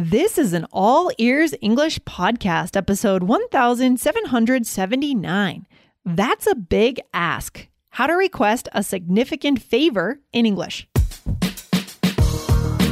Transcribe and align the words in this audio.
This 0.00 0.38
is 0.38 0.52
an 0.52 0.64
all 0.70 1.10
ears 1.18 1.56
English 1.60 1.98
podcast, 2.02 2.76
episode 2.76 3.24
1779. 3.24 5.66
That's 6.04 6.46
a 6.46 6.54
big 6.54 7.00
ask. 7.12 7.66
How 7.88 8.06
to 8.06 8.12
request 8.12 8.68
a 8.72 8.84
significant 8.84 9.60
favor 9.60 10.20
in 10.32 10.46
English. 10.46 10.86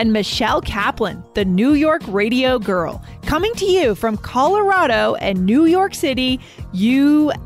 and 0.00 0.14
Michelle 0.14 0.62
Kaplan, 0.62 1.22
the 1.34 1.44
New 1.44 1.74
York 1.74 2.00
radio 2.08 2.58
girl, 2.58 3.04
coming 3.26 3.52
to 3.56 3.66
you 3.66 3.94
from 3.94 4.16
Colorado 4.16 5.14
and 5.16 5.44
New 5.44 5.66
York 5.66 5.94
City, 5.94 6.40
USA. 6.72 7.44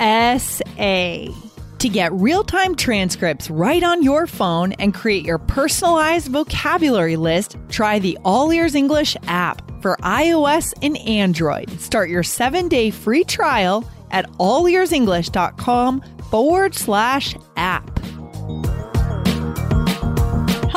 To 1.79 1.89
get 1.89 2.13
real 2.13 2.45
time 2.45 2.77
transcripts 2.77 3.51
right 3.51 3.83
on 3.83 4.05
your 4.05 4.29
phone 4.29 4.71
and 4.75 4.95
create 4.95 5.25
your 5.25 5.39
personalized 5.39 6.29
vocabulary 6.29 7.17
list, 7.17 7.57
try 7.71 7.99
the 7.99 8.17
All 8.25 8.53
Ears 8.53 8.77
English 8.77 9.17
app 9.27 9.61
for 9.83 9.97
iOS 9.97 10.73
and 10.81 10.97
Android. 10.99 11.69
Start 11.81 12.09
your 12.09 12.23
seven 12.23 12.69
day 12.69 12.91
free 12.91 13.25
trial 13.25 13.85
at 14.13 14.31
allearsenglish.com 14.35 16.03
forward 16.31 16.75
slash 16.77 17.35
app 17.57 17.94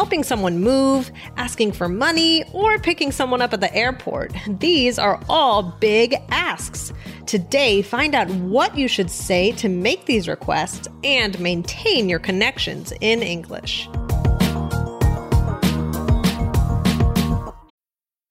helping 0.07 0.23
someone 0.23 0.57
move, 0.57 1.11
asking 1.35 1.73
for 1.73 1.89
money, 1.89 2.45
or 2.53 2.79
picking 2.79 3.11
someone 3.11 3.41
up 3.41 3.51
at 3.51 3.59
the 3.59 3.75
airport. 3.75 4.31
These 4.47 4.97
are 4.97 5.21
all 5.27 5.75
big 5.81 6.15
asks. 6.29 6.93
Today, 7.25 7.81
find 7.81 8.15
out 8.15 8.29
what 8.29 8.77
you 8.77 8.87
should 8.87 9.11
say 9.11 9.51
to 9.51 9.67
make 9.67 10.05
these 10.05 10.29
requests 10.29 10.87
and 11.03 11.37
maintain 11.41 12.07
your 12.07 12.19
connections 12.19 12.93
in 13.01 13.21
English. 13.21 13.89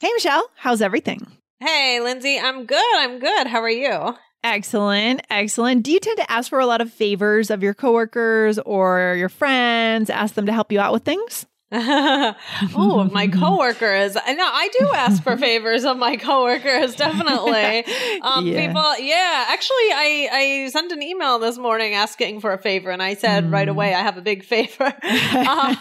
Hey, 0.00 0.08
Michelle, 0.14 0.48
how's 0.56 0.80
everything? 0.80 1.26
Hey, 1.58 2.00
Lindsay, 2.00 2.38
I'm 2.38 2.64
good. 2.64 2.96
I'm 2.96 3.18
good. 3.18 3.46
How 3.46 3.60
are 3.60 3.68
you? 3.68 4.16
Excellent, 4.42 5.20
excellent. 5.28 5.82
Do 5.82 5.92
you 5.92 6.00
tend 6.00 6.16
to 6.16 6.32
ask 6.32 6.48
for 6.48 6.58
a 6.58 6.64
lot 6.64 6.80
of 6.80 6.90
favors 6.90 7.50
of 7.50 7.62
your 7.62 7.74
coworkers 7.74 8.58
or 8.60 9.14
your 9.18 9.28
friends? 9.28 10.08
Ask 10.08 10.36
them 10.36 10.46
to 10.46 10.54
help 10.54 10.72
you 10.72 10.80
out 10.80 10.94
with 10.94 11.02
things? 11.04 11.44
oh, 11.72 13.08
my 13.12 13.28
coworkers. 13.28 14.14
No, 14.14 14.22
I 14.24 14.68
do 14.76 14.90
ask 14.92 15.22
for 15.22 15.36
favors 15.38 15.84
of 15.84 15.96
my 15.98 16.16
coworkers, 16.16 16.96
definitely. 16.96 17.84
Um, 18.22 18.46
yeah. 18.46 18.66
People, 18.66 18.98
yeah. 18.98 19.46
Actually, 19.48 19.92
I, 19.92 20.28
I 20.32 20.68
sent 20.70 20.92
an 20.92 21.02
email 21.02 21.38
this 21.38 21.56
morning 21.56 21.94
asking 21.94 22.40
for 22.40 22.52
a 22.52 22.58
favor, 22.58 22.90
and 22.90 23.02
I 23.02 23.14
said 23.14 23.44
mm. 23.44 23.52
right 23.52 23.68
away, 23.68 23.94
I 23.94 24.00
have 24.00 24.18
a 24.18 24.20
big 24.20 24.44
favor. 24.44 24.84
um, 24.84 24.92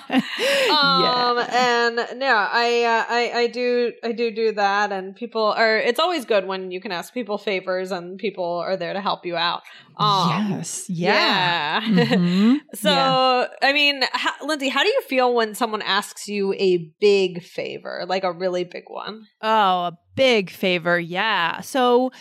yeah. 0.09 1.47
And 1.52 2.19
no, 2.19 2.28
I, 2.28 2.84
uh, 2.84 3.06
I, 3.09 3.31
I 3.35 3.47
do, 3.47 3.94
I 4.03 4.12
do 4.12 4.31
do 4.31 4.53
that, 4.53 4.91
and 4.91 5.16
people 5.16 5.44
are. 5.44 5.78
It's 5.78 6.00
always 6.00 6.25
good 6.25 6.46
when 6.46 6.72
you 6.72 6.80
can 6.80 6.91
ask 6.91 7.14
people 7.14 7.38
favors, 7.38 7.91
and 7.91 8.18
people 8.18 8.46
are 8.46 8.78
there 8.78 8.94
to 8.94 9.02
help 9.02 9.25
you 9.25 9.35
out. 9.35 9.64
Um, 10.00 10.52
yes. 10.52 10.90
Yeah. 10.90 11.81
yeah. 11.84 12.06
Mm-hmm. 12.06 12.56
so, 12.74 12.90
yeah. 12.90 13.47
I 13.62 13.74
mean, 13.74 14.02
how, 14.14 14.31
Lindsay, 14.46 14.69
how 14.69 14.81
do 14.81 14.88
you 14.88 15.02
feel 15.02 15.34
when 15.34 15.56
someone 15.56 15.78
asks 15.81 16.28
you 16.28 16.53
a 16.53 16.91
big 17.00 17.44
favor, 17.44 18.06
like 18.07 18.23
a 18.23 18.31
really 18.31 18.63
big 18.63 18.85
one? 18.88 19.28
Oh, 19.41 19.85
a 19.85 19.97
big 20.16 20.50
favor. 20.50 21.00
Yeah. 21.00 21.62
So 21.62 22.12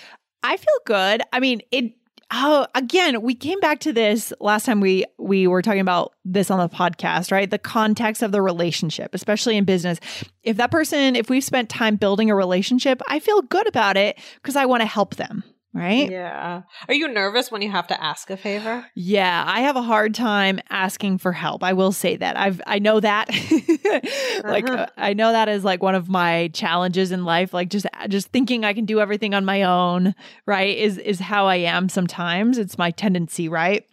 I 0.42 0.56
feel 0.56 0.78
good. 0.86 1.22
I 1.32 1.40
mean, 1.40 1.60
it, 1.70 1.94
Oh, 2.30 2.66
again, 2.74 3.22
we 3.22 3.34
came 3.34 3.58
back 3.60 3.80
to 3.80 3.92
this 3.92 4.34
last 4.38 4.66
time 4.66 4.80
we 4.80 5.06
we 5.18 5.46
were 5.46 5.62
talking 5.62 5.80
about 5.80 6.12
this 6.26 6.50
on 6.50 6.58
the 6.58 6.68
podcast, 6.68 7.32
right? 7.32 7.50
The 7.50 7.58
context 7.58 8.22
of 8.22 8.32
the 8.32 8.42
relationship, 8.42 9.14
especially 9.14 9.56
in 9.56 9.64
business. 9.64 9.98
If 10.42 10.58
that 10.58 10.70
person, 10.70 11.16
if 11.16 11.30
we've 11.30 11.42
spent 11.42 11.70
time 11.70 11.96
building 11.96 12.30
a 12.30 12.34
relationship, 12.34 13.00
I 13.08 13.18
feel 13.18 13.40
good 13.40 13.66
about 13.66 13.96
it 13.96 14.18
because 14.34 14.56
I 14.56 14.66
want 14.66 14.82
to 14.82 14.86
help 14.86 15.16
them, 15.16 15.42
right? 15.78 16.10
Yeah. 16.10 16.62
Are 16.88 16.94
you 16.94 17.08
nervous 17.08 17.50
when 17.50 17.62
you 17.62 17.70
have 17.70 17.86
to 17.88 18.02
ask 18.02 18.30
a 18.30 18.36
favor? 18.36 18.86
Yeah, 18.94 19.44
I 19.46 19.60
have 19.60 19.76
a 19.76 19.82
hard 19.82 20.14
time 20.14 20.60
asking 20.70 21.18
for 21.18 21.32
help. 21.32 21.62
I 21.62 21.72
will 21.72 21.92
say 21.92 22.16
that. 22.16 22.36
I've 22.36 22.60
I 22.66 22.78
know 22.78 23.00
that. 23.00 23.28
like 24.44 24.68
uh-huh. 24.68 24.76
uh, 24.76 24.86
I 24.96 25.14
know 25.14 25.32
that 25.32 25.48
is 25.48 25.64
like 25.64 25.82
one 25.82 25.94
of 25.94 26.08
my 26.08 26.48
challenges 26.48 27.12
in 27.12 27.24
life, 27.24 27.54
like 27.54 27.70
just 27.70 27.86
just 28.08 28.28
thinking 28.28 28.64
I 28.64 28.72
can 28.72 28.84
do 28.84 29.00
everything 29.00 29.34
on 29.34 29.44
my 29.44 29.62
own, 29.62 30.14
right? 30.46 30.76
Is 30.76 30.98
is 30.98 31.20
how 31.20 31.46
I 31.46 31.56
am 31.56 31.88
sometimes. 31.88 32.58
It's 32.58 32.76
my 32.78 32.90
tendency, 32.90 33.48
right? 33.48 33.84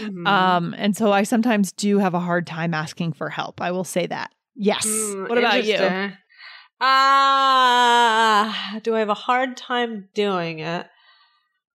Mm-hmm. 0.00 0.26
Um 0.26 0.74
and 0.78 0.96
so 0.96 1.12
I 1.12 1.22
sometimes 1.22 1.72
do 1.72 1.98
have 1.98 2.14
a 2.14 2.20
hard 2.20 2.46
time 2.46 2.74
asking 2.74 3.12
for 3.12 3.30
help. 3.30 3.60
I 3.60 3.70
will 3.70 3.84
say 3.84 4.06
that. 4.06 4.32
Yes. 4.56 4.86
Mm, 4.86 5.28
what 5.28 5.38
about 5.38 5.64
you? 5.64 6.12
Ah, 6.80 8.76
uh, 8.76 8.80
do 8.80 8.94
I 8.94 8.98
have 8.98 9.08
a 9.08 9.14
hard 9.14 9.56
time 9.56 10.08
doing 10.14 10.58
it? 10.58 10.86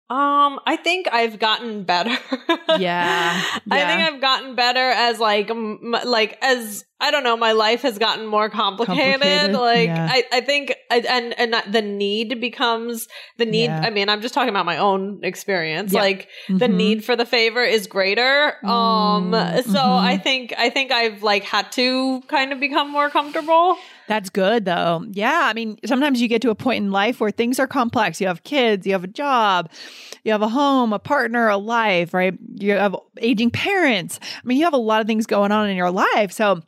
Um, 0.09 0.61
I 0.65 0.77
think 0.77 1.09
I've 1.11 1.37
gotten 1.37 1.83
better. 1.83 2.11
yeah, 2.49 2.77
yeah, 2.79 3.59
I 3.69 3.85
think 3.85 4.01
I've 4.01 4.21
gotten 4.21 4.55
better 4.55 4.79
as 4.79 5.19
like 5.19 5.49
m- 5.49 5.93
like 6.05 6.37
as 6.41 6.85
I 7.01 7.11
don't 7.11 7.25
know, 7.25 7.35
my 7.35 7.51
life 7.51 7.81
has 7.81 7.97
gotten 7.97 8.25
more 8.25 8.49
complicated. 8.49 9.21
complicated 9.21 9.55
like 9.55 9.87
yeah. 9.87 10.07
I 10.09 10.23
I 10.31 10.41
think 10.41 10.73
and 10.89 11.37
and 11.37 11.73
the 11.73 11.81
need 11.81 12.39
becomes 12.39 13.09
the 13.35 13.45
need. 13.45 13.65
Yeah. 13.65 13.81
I 13.81 13.89
mean, 13.89 14.07
I'm 14.07 14.21
just 14.21 14.33
talking 14.33 14.49
about 14.49 14.65
my 14.65 14.77
own 14.77 15.19
experience. 15.23 15.91
Like 15.91 16.29
mm-hmm. 16.47 16.57
the 16.57 16.69
need 16.69 17.03
for 17.03 17.17
the 17.17 17.25
favor 17.25 17.61
is 17.61 17.87
greater. 17.87 18.65
Um, 18.65 19.31
mm-hmm. 19.31 19.69
so 19.69 19.81
I 19.81 20.17
think 20.17 20.53
I 20.57 20.69
think 20.69 20.93
I've 20.93 21.21
like 21.21 21.43
had 21.43 21.69
to 21.73 22.21
kind 22.29 22.53
of 22.53 22.61
become 22.61 22.89
more 22.89 23.09
comfortable. 23.09 23.77
That's 24.07 24.29
good 24.29 24.65
though. 24.65 25.05
Yeah. 25.11 25.41
I 25.43 25.53
mean, 25.53 25.77
sometimes 25.85 26.21
you 26.21 26.27
get 26.27 26.41
to 26.43 26.49
a 26.49 26.55
point 26.55 26.83
in 26.83 26.91
life 26.91 27.19
where 27.19 27.31
things 27.31 27.59
are 27.59 27.67
complex. 27.67 28.21
You 28.21 28.27
have 28.27 28.43
kids, 28.43 28.87
you 28.87 28.93
have 28.93 29.03
a 29.03 29.07
job, 29.07 29.69
you 30.23 30.31
have 30.31 30.41
a 30.41 30.47
home, 30.47 30.93
a 30.93 30.99
partner, 30.99 31.49
a 31.49 31.57
life, 31.57 32.13
right? 32.13 32.33
You 32.55 32.73
have 32.73 32.95
aging 33.17 33.51
parents. 33.51 34.19
I 34.23 34.47
mean, 34.47 34.57
you 34.57 34.63
have 34.63 34.73
a 34.73 34.77
lot 34.77 35.01
of 35.01 35.07
things 35.07 35.25
going 35.25 35.51
on 35.51 35.69
in 35.69 35.75
your 35.75 35.91
life. 35.91 36.31
So 36.31 36.61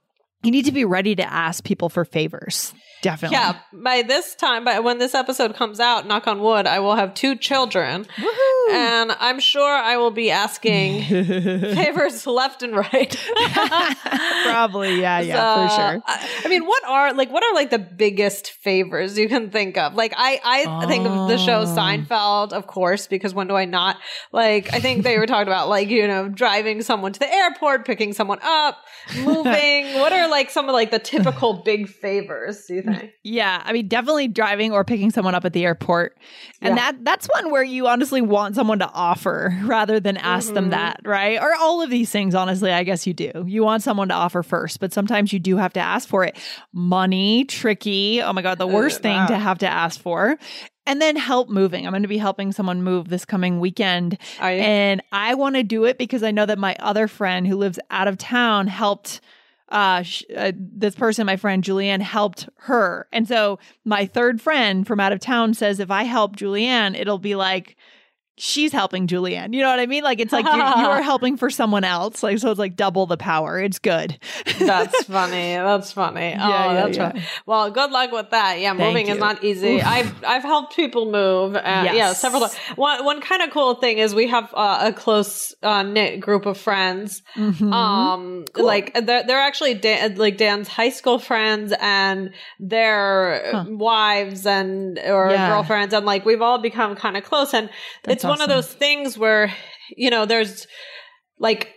you 0.44 0.52
need 0.52 0.66
to 0.66 0.72
be 0.72 0.86
ready 0.86 1.16
to 1.16 1.24
ask 1.24 1.64
people 1.64 1.90
for 1.90 2.06
favors. 2.06 2.74
Definitely. 3.02 3.38
Yeah. 3.38 3.60
By 3.72 4.02
this 4.02 4.36
time, 4.36 4.66
by 4.66 4.80
when 4.80 4.98
this 4.98 5.16
episode 5.16 5.56
comes 5.56 5.80
out, 5.80 6.06
knock 6.06 6.28
on 6.28 6.42
wood, 6.42 6.68
I 6.68 6.80
will 6.80 6.96
have 6.96 7.14
two 7.14 7.36
children. 7.36 8.06
Woo-hoo. 8.18 8.74
And 8.74 9.12
I'm 9.20 9.40
sure 9.40 9.70
I 9.70 9.98
will 9.98 10.12
be 10.12 10.32
asking 10.32 11.04
favors 11.04 12.28
left 12.28 12.62
and 12.62 12.76
right. 12.76 13.16
Probably. 14.44 15.00
Yeah. 15.00 15.22
Yeah. 15.22 15.56
So, 15.56 15.68
for 15.68 15.76
sure. 15.76 16.04
I, 16.46 16.48
mean, 16.50 16.66
what 16.66 16.84
are 16.86 17.14
like, 17.14 17.32
what 17.32 17.44
are 17.44 17.54
like 17.54 17.70
the 17.70 17.80
biggest 17.80 18.52
favors 18.52 19.18
you 19.18 19.30
can 19.30 19.50
think 19.50 19.78
of? 19.78 19.96
Like, 19.96 20.14
I, 20.18 20.40
I 20.44 20.66
oh. 20.68 20.88
think 20.88 21.08
of 21.08 21.30
the 21.30 21.38
show 21.38 21.62
oh. 21.62 21.66
Seinfeld, 21.66 22.52
of 22.52 22.68
course, 22.68 23.08
because 23.08 23.34
when 23.34 23.48
do 23.48 23.56
I 23.56 23.66
not? 23.66 23.98
Like, 24.34 24.74
I 24.74 24.80
think 24.80 25.04
they 25.04 25.18
were 25.18 25.26
talking 25.26 25.48
about 25.48 25.70
like, 25.70 25.90
you 25.90 26.06
know, 26.08 26.28
driving 26.28 26.82
someone 26.82 27.14
to 27.14 27.20
the 27.20 27.34
airport, 27.34 27.86
picking 27.86 28.12
someone 28.12 28.40
up, 28.44 28.78
moving. 29.24 29.94
what 30.00 30.12
are 30.12 30.30
like 30.30 30.50
some 30.50 30.68
of 30.68 30.74
like 30.74 30.92
the 30.92 31.00
typical 31.00 31.62
big 31.64 31.88
favors? 31.88 32.66
Do 32.66 32.76
you 32.76 32.82
think? 32.82 32.89
Anything. 32.90 33.12
Yeah, 33.24 33.62
I 33.64 33.74
mean, 33.74 33.88
definitely 33.88 34.28
driving 34.28 34.72
or 34.72 34.84
picking 34.84 35.12
someone 35.12 35.36
up 35.36 35.46
at 35.46 35.54
the 35.54 35.66
airport, 35.66 36.18
and 36.62 36.76
yeah. 36.76 36.92
that 36.92 37.06
that's 37.06 37.28
one 37.28 37.52
where 37.52 37.64
you 37.64 37.88
honestly 37.88 38.22
want 38.22 38.56
someone 38.56 38.80
to 38.80 38.90
offer 38.90 39.58
rather 39.64 40.00
than 40.00 40.18
ask 40.18 40.48
mm-hmm. 40.48 40.56
them 40.56 40.70
that, 40.70 41.02
right? 41.06 41.40
Or 41.40 41.54
all 41.56 41.82
of 41.82 41.90
these 41.90 42.10
things, 42.10 42.36
honestly, 42.36 42.72
I 42.72 42.84
guess 42.84 43.06
you 43.08 43.14
do. 43.14 43.46
You 43.48 43.64
want 43.64 43.84
someone 43.84 44.10
to 44.10 44.16
offer 44.16 44.44
first, 44.44 44.80
but 44.80 44.94
sometimes 44.94 45.34
you 45.34 45.40
do 45.40 45.58
have 45.58 45.74
to 45.74 45.80
ask 45.80 46.08
for 46.08 46.24
it. 46.24 46.38
Money, 46.74 47.46
tricky. 47.46 48.22
Oh 48.22 48.34
my 48.34 48.42
god, 48.42 48.58
the 48.58 48.68
worst 48.68 49.00
uh, 49.00 49.02
thing 49.02 49.28
to 49.28 49.38
have 49.38 49.60
to 49.60 49.68
ask 49.68 50.00
for 50.02 50.38
and 50.90 51.00
then 51.00 51.16
help 51.16 51.50
moving. 51.50 51.86
I'm 51.86 51.92
going 51.92 52.02
to 52.02 52.10
be 52.10 52.18
helping 52.18 52.52
someone 52.52 52.82
move 52.82 53.10
this 53.10 53.24
coming 53.24 53.60
weekend. 53.60 54.18
And 54.40 55.04
I 55.12 55.36
want 55.36 55.56
to 55.56 55.62
do 55.62 55.86
it 55.86 56.00
because 56.00 56.24
I 56.24 56.32
know 56.32 56.48
that 56.48 56.58
my 56.58 56.76
other 56.80 57.08
friend 57.08 57.46
who 57.46 57.58
lives 57.58 57.78
out 57.92 58.08
of 58.08 58.18
town 58.18 58.66
helped 58.66 59.22
uh, 59.70 60.02
sh- 60.04 60.24
uh, 60.36 60.52
this 60.56 60.96
person, 60.96 61.26
my 61.26 61.38
friend 61.38 61.64
Julianne, 61.64 62.02
helped 62.02 62.50
her. 62.58 63.08
And 63.12 63.28
so 63.28 63.60
my 63.86 64.06
third 64.06 64.42
friend 64.42 64.86
from 64.86 65.00
out 65.00 65.12
of 65.12 65.20
town 65.20 65.54
says 65.54 65.80
if 65.80 65.92
I 65.92 66.04
help 66.04 66.36
Julianne, 66.36 67.00
it'll 67.00 67.20
be 67.20 67.36
like 67.36 67.76
she's 68.40 68.72
helping 68.72 69.06
Julianne. 69.06 69.54
You 69.54 69.62
know 69.62 69.70
what 69.70 69.80
I 69.80 69.86
mean? 69.86 70.04
Like 70.04 70.20
it's 70.20 70.32
like 70.32 70.46
you 70.46 70.52
are 70.52 71.02
helping 71.04 71.38
for 71.38 71.50
someone 71.50 71.84
else. 71.84 72.24
Like 72.24 72.40
so, 72.40 72.50
it's 72.50 72.60
like 72.60 72.76
double 72.76 73.06
the 73.06 73.18
power. 73.18 73.60
It's 73.60 73.80
good. 73.80 74.18
that's 74.60 75.04
funny. 75.04 75.56
That's 75.56 75.92
funny. 75.92 76.30
Yeah, 76.30 76.46
oh, 76.46 76.50
yeah, 76.50 76.74
that's 76.74 76.98
yeah. 76.98 77.12
Funny. 77.12 77.26
Well, 77.46 77.72
good 77.72 77.92
luck 77.92 78.12
with 78.12 78.30
that. 78.32 78.60
Yeah, 78.60 78.74
Thank 78.74 78.88
moving 78.88 79.08
you. 79.08 79.14
is 79.14 79.20
not 79.20 79.44
easy. 79.44 79.76
Oof. 79.76 79.86
I've 79.86 80.24
I've 80.24 80.44
helped 80.44 80.76
people 80.76 81.12
move. 81.12 81.56
Uh, 81.56 81.62
yes. 81.86 81.96
Yeah, 81.96 82.14
several. 82.14 82.48
One 82.76 83.06
one 83.06 83.22
kind 83.22 83.42
of 83.44 83.52
cool 83.52 83.76
thing 83.76 83.98
is 83.98 84.16
we 84.16 84.28
have 84.28 84.52
uh, 84.54 84.80
a 84.82 84.94
close 84.94 85.54
uh, 85.62 85.84
knit 85.84 86.20
group 86.22 86.46
of 86.46 86.58
friends. 86.58 87.22
Mm-hmm. 87.36 87.74
Um, 87.74 88.46
cool. 88.54 88.66
like 88.66 88.94
they're 88.94 89.24
they're 89.24 89.40
actually 89.40 89.74
Dan, 89.76 90.16
like 90.16 90.38
Dan's 90.38 90.68
high 90.68 90.90
school 90.90 91.20
friends 91.20 91.74
and 91.80 92.32
their 92.60 93.52
huh. 93.52 93.66
wives 93.68 94.46
and 94.46 94.98
or 95.00 95.30
yeah. 95.30 95.50
girlfriends, 95.50 95.94
and 95.94 96.06
like 96.06 96.26
we've 96.26 96.42
all 96.42 96.60
become 96.60 96.96
kind 96.96 97.18
of 97.18 97.24
close. 97.24 97.54
And 97.54 97.70
that's 98.04 98.24
it's 98.24 98.29
awesome. 98.30 98.40
one 98.40 98.42
of 98.42 98.50
those 98.50 98.72
things 98.72 99.18
where, 99.18 99.54
you 99.96 100.10
know, 100.10 100.26
there's 100.26 100.68
like 101.40 101.74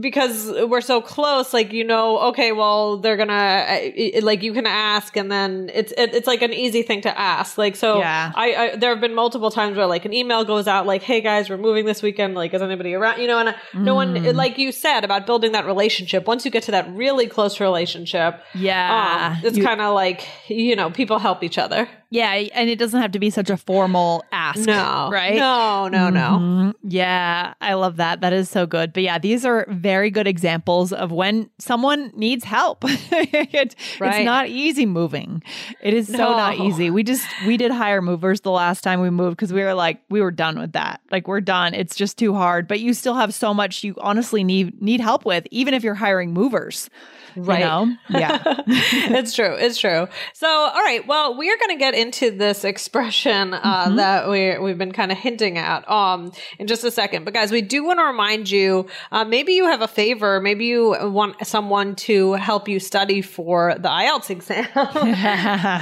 because 0.00 0.52
we're 0.68 0.80
so 0.80 1.00
close 1.00 1.52
like 1.52 1.72
you 1.72 1.82
know 1.82 2.18
okay 2.28 2.52
well 2.52 2.98
they're 2.98 3.16
gonna 3.16 3.90
like 4.22 4.40
you 4.40 4.52
can 4.52 4.66
ask 4.66 5.16
and 5.16 5.32
then 5.32 5.68
it's 5.74 5.90
it, 5.98 6.14
it's 6.14 6.28
like 6.28 6.42
an 6.42 6.52
easy 6.52 6.82
thing 6.82 7.00
to 7.00 7.18
ask 7.18 7.58
like 7.58 7.74
so 7.74 7.98
yeah. 7.98 8.30
I, 8.36 8.54
I, 8.54 8.76
there 8.76 8.90
have 8.90 9.00
been 9.00 9.16
multiple 9.16 9.50
times 9.50 9.76
where 9.76 9.86
like 9.86 10.04
an 10.04 10.12
email 10.12 10.44
goes 10.44 10.68
out 10.68 10.86
like 10.86 11.02
hey 11.02 11.20
guys 11.20 11.50
we're 11.50 11.58
moving 11.58 11.86
this 11.86 12.02
weekend 12.02 12.36
like 12.36 12.54
is 12.54 12.62
anybody 12.62 12.94
around 12.94 13.20
you 13.20 13.26
know 13.26 13.38
and 13.38 13.48
mm. 13.48 13.80
no 13.82 13.96
one 13.96 14.14
mm. 14.14 14.32
like 14.32 14.58
you 14.58 14.70
said 14.70 15.02
about 15.02 15.26
building 15.26 15.50
that 15.52 15.66
relationship 15.66 16.24
once 16.28 16.44
you 16.44 16.52
get 16.52 16.62
to 16.62 16.70
that 16.70 16.88
really 16.94 17.26
close 17.26 17.58
relationship 17.58 18.40
yeah 18.54 19.36
um, 19.36 19.44
it's 19.44 19.58
kind 19.58 19.80
of 19.80 19.92
like 19.92 20.24
you 20.46 20.76
know 20.76 20.88
people 20.88 21.18
help 21.18 21.42
each 21.42 21.58
other 21.58 21.88
yeah, 22.14 22.30
and 22.30 22.70
it 22.70 22.78
doesn't 22.78 23.00
have 23.00 23.10
to 23.10 23.18
be 23.18 23.28
such 23.28 23.50
a 23.50 23.56
formal 23.56 24.22
ask. 24.30 24.60
No, 24.60 25.08
right? 25.10 25.34
No, 25.34 25.88
no, 25.88 26.10
mm-hmm. 26.10 26.66
no. 26.66 26.72
Yeah, 26.84 27.54
I 27.60 27.74
love 27.74 27.96
that. 27.96 28.20
That 28.20 28.32
is 28.32 28.48
so 28.48 28.66
good. 28.66 28.92
But 28.92 29.02
yeah, 29.02 29.18
these 29.18 29.44
are 29.44 29.66
very 29.68 30.12
good 30.12 30.28
examples 30.28 30.92
of 30.92 31.10
when 31.10 31.50
someone 31.58 32.12
needs 32.14 32.44
help. 32.44 32.84
it, 32.86 33.74
right. 33.98 34.14
It's 34.14 34.24
not 34.24 34.48
easy 34.48 34.86
moving. 34.86 35.42
It 35.82 35.92
is 35.92 36.06
so 36.06 36.18
no. 36.18 36.36
not 36.36 36.58
easy. 36.58 36.88
We 36.88 37.02
just 37.02 37.26
we 37.48 37.56
did 37.56 37.72
hire 37.72 38.00
movers 38.00 38.42
the 38.42 38.52
last 38.52 38.82
time 38.82 39.00
we 39.00 39.10
moved 39.10 39.36
because 39.36 39.52
we 39.52 39.64
were 39.64 39.74
like 39.74 40.00
we 40.08 40.20
were 40.20 40.30
done 40.30 40.56
with 40.56 40.70
that. 40.74 41.00
Like 41.10 41.26
we're 41.26 41.40
done. 41.40 41.74
It's 41.74 41.96
just 41.96 42.16
too 42.16 42.32
hard. 42.32 42.68
But 42.68 42.78
you 42.78 42.94
still 42.94 43.14
have 43.14 43.34
so 43.34 43.52
much 43.52 43.82
you 43.82 43.96
honestly 43.98 44.44
need 44.44 44.80
need 44.80 45.00
help 45.00 45.24
with, 45.24 45.48
even 45.50 45.74
if 45.74 45.82
you're 45.82 45.94
hiring 45.94 46.32
movers. 46.32 46.88
Right. 47.36 47.60
You 47.60 47.64
know? 47.64 47.96
Yeah. 48.14 48.42
it's 48.66 49.34
true. 49.34 49.54
It's 49.54 49.76
true. 49.76 50.06
So, 50.34 50.46
all 50.46 50.82
right. 50.82 51.04
Well, 51.06 51.36
we 51.36 51.50
are 51.50 51.56
going 51.56 51.70
to 51.70 51.78
get 51.78 51.94
into 51.94 52.30
this 52.30 52.64
expression 52.64 53.54
uh, 53.54 53.60
mm-hmm. 53.60 53.96
that 53.96 54.28
we, 54.28 54.56
we've 54.58 54.78
been 54.78 54.92
kind 54.92 55.10
of 55.10 55.18
hinting 55.18 55.58
at 55.58 55.88
um, 55.90 56.32
in 56.58 56.66
just 56.66 56.84
a 56.84 56.90
second. 56.90 57.24
But, 57.24 57.34
guys, 57.34 57.50
we 57.50 57.60
do 57.60 57.84
want 57.84 57.98
to 57.98 58.04
remind 58.04 58.50
you 58.50 58.86
uh, 59.10 59.24
maybe 59.24 59.52
you 59.52 59.64
have 59.64 59.82
a 59.82 59.88
favor. 59.88 60.40
Maybe 60.40 60.66
you 60.66 60.96
want 61.10 61.44
someone 61.46 61.96
to 61.96 62.34
help 62.34 62.68
you 62.68 62.78
study 62.78 63.20
for 63.20 63.74
the 63.78 63.88
IELTS 63.88 64.30
exam. 64.30 64.68
right? 64.76 64.94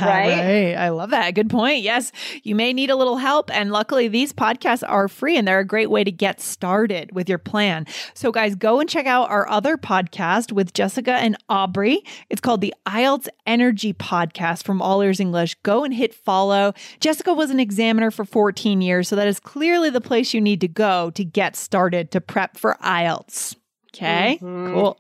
right? 0.00 0.75
I 0.75 0.88
love 0.88 1.10
that. 1.10 1.34
Good 1.34 1.50
point. 1.50 1.82
Yes. 1.82 2.12
You 2.43 2.54
may 2.54 2.72
need 2.72 2.90
a 2.90 2.96
little 2.96 3.19
help. 3.19 3.50
And 3.54 3.70
luckily, 3.72 4.08
these 4.08 4.32
podcasts 4.32 4.88
are 4.88 5.08
free 5.08 5.37
and 5.37 5.46
they're 5.46 5.60
a 5.60 5.66
great 5.66 5.90
way 5.90 6.02
to 6.02 6.12
get 6.12 6.40
started 6.40 7.12
with 7.12 7.28
your 7.28 7.38
plan. 7.38 7.87
So, 8.14 8.32
guys, 8.32 8.54
go 8.54 8.81
and 8.81 8.88
check 8.88 9.06
out 9.06 9.28
our 9.28 9.49
other 9.49 9.76
podcast 9.76 10.52
with 10.52 10.72
Jessica 10.72 11.12
and 11.12 11.37
Aubrey. 11.48 12.02
It's 12.30 12.40
called 12.40 12.60
the 12.60 12.74
IELTS 12.86 13.28
Energy 13.46 13.92
Podcast 13.92 14.64
from 14.64 14.82
All 14.82 15.02
Ears 15.02 15.20
English. 15.20 15.54
Go 15.62 15.84
and 15.84 15.92
hit 15.92 16.14
follow. 16.14 16.74
Jessica 17.00 17.34
was 17.34 17.50
an 17.50 17.60
examiner 17.60 18.10
for 18.10 18.24
14 18.24 18.80
years, 18.80 19.08
so 19.08 19.16
that 19.16 19.28
is 19.28 19.40
clearly 19.40 19.90
the 19.90 20.00
place 20.00 20.34
you 20.34 20.40
need 20.40 20.60
to 20.60 20.68
go 20.68 21.10
to 21.10 21.24
get 21.24 21.56
started 21.56 22.10
to 22.12 22.20
prep 22.20 22.56
for 22.56 22.76
IELTS. 22.82 23.56
Okay, 23.94 24.38
mm-hmm. 24.40 24.74
cool. 24.74 24.98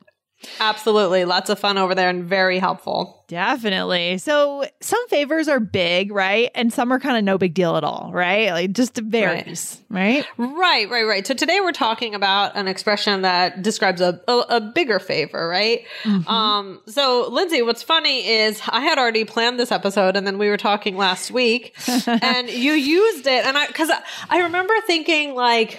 Absolutely. 0.60 1.24
Lots 1.24 1.50
of 1.50 1.58
fun 1.58 1.78
over 1.78 1.94
there 1.94 2.08
and 2.08 2.24
very 2.24 2.58
helpful. 2.58 3.24
Definitely. 3.28 4.18
So 4.18 4.64
some 4.80 5.08
favors 5.08 5.48
are 5.48 5.60
big, 5.60 6.12
right? 6.12 6.50
And 6.54 6.72
some 6.72 6.92
are 6.92 7.00
kind 7.00 7.16
of 7.16 7.24
no 7.24 7.38
big 7.38 7.54
deal 7.54 7.76
at 7.76 7.84
all, 7.84 8.10
right? 8.12 8.50
Like 8.50 8.72
just 8.72 8.96
varies, 8.98 9.80
right? 9.88 10.26
right? 10.36 10.50
Right, 10.54 10.90
right, 10.90 11.04
right. 11.04 11.26
So 11.26 11.32
today 11.32 11.60
we're 11.60 11.72
talking 11.72 12.14
about 12.14 12.56
an 12.56 12.68
expression 12.68 13.22
that 13.22 13.62
describes 13.62 14.00
a, 14.00 14.20
a, 14.28 14.38
a 14.50 14.60
bigger 14.60 14.98
favor, 14.98 15.48
right? 15.48 15.86
Mm-hmm. 16.02 16.28
Um, 16.28 16.80
so 16.86 17.28
Lindsay, 17.30 17.62
what's 17.62 17.82
funny 17.82 18.26
is 18.26 18.60
I 18.68 18.80
had 18.80 18.98
already 18.98 19.24
planned 19.24 19.58
this 19.58 19.72
episode 19.72 20.16
and 20.16 20.26
then 20.26 20.36
we 20.36 20.48
were 20.48 20.58
talking 20.58 20.96
last 20.96 21.30
week 21.30 21.74
and 22.06 22.50
you 22.50 22.72
used 22.72 23.26
it 23.26 23.46
and 23.46 23.56
I, 23.56 23.66
cause 23.68 23.88
I, 23.88 24.02
I 24.28 24.42
remember 24.42 24.74
thinking 24.86 25.34
like, 25.34 25.78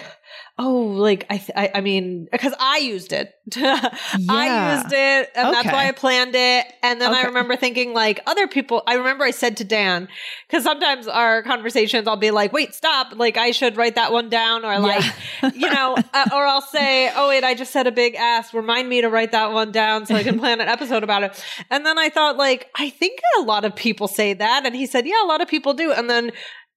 oh, 0.58 0.74
like 0.74 1.26
I, 1.30 1.38
th- 1.38 1.52
I, 1.56 1.72
I, 1.76 1.82
mean, 1.82 2.28
because 2.32 2.54
I 2.60 2.78
used 2.78 3.12
it. 3.12 3.34
yeah. 3.56 3.90
I 4.30 4.76
used 4.76 4.94
it, 4.94 5.30
and 5.36 5.48
okay. 5.48 5.52
that's 5.52 5.74
why 5.74 5.88
I 5.88 5.92
planned 5.92 6.36
it. 6.36 6.66
And 6.82 7.02
then 7.02 7.12
okay. 7.12 7.22
I 7.22 7.26
remember 7.26 7.56
thinking, 7.56 7.94
like 7.94 8.22
other 8.26 8.48
people. 8.48 8.84
I 8.88 8.96
remember 8.96 9.24
I 9.24 9.32
said 9.32 9.58
to 9.58 9.64
Dan, 9.64 10.08
because 10.48 10.64
sometimes 10.64 11.08
our 11.08 11.44
conversations, 11.44 12.08
I'll 12.08 12.16
be 12.16 12.32
like, 12.32 12.54
"Wait, 12.54 12.74
stop! 12.74 13.14
Like 13.16 13.38
I 13.38 13.52
should 13.52 13.78
write 13.78 13.96
that 13.96 14.12
one 14.12 14.30
down," 14.30 14.64
or 14.64 14.80
like, 14.80 15.04
yeah. 15.42 15.52
you 15.56 15.70
know, 15.70 15.96
uh, 16.14 16.30
or 16.32 16.46
I'll 16.46 16.62
say, 16.62 17.12
"Oh 17.14 17.30
wait, 17.30 17.44
I 17.44 17.56
just 17.56 17.74
said 17.74 17.88
a 17.88 17.92
big 17.92 18.16
ass. 18.16 18.54
Remind 18.54 18.88
me 18.88 19.02
to 19.02 19.10
write 19.10 19.32
that 19.32 19.52
one 19.52 19.72
down 19.72 20.06
so 20.06 20.16
I 20.16 20.24
can 20.24 20.40
plan 20.40 20.62
an 20.62 20.68
episode 20.68 21.04
about 21.04 21.24
it." 21.24 21.44
And 21.70 21.86
then 21.86 21.98
I 21.98 22.10
thought, 22.10 22.38
like, 22.38 22.70
I 22.76 22.90
think 22.90 23.20
a 23.40 23.42
lot 23.42 23.66
of 23.66 23.76
people 23.76 24.08
say 24.08 24.34
that, 24.34 24.66
and 24.66 24.76
he 24.76 24.86
said, 24.86 25.08
"Yeah, 25.08 25.24
a 25.24 25.28
lot 25.28 25.42
of 25.42 25.48
people 25.48 25.74
do." 25.74 25.92
And 25.92 26.10
then 26.10 26.32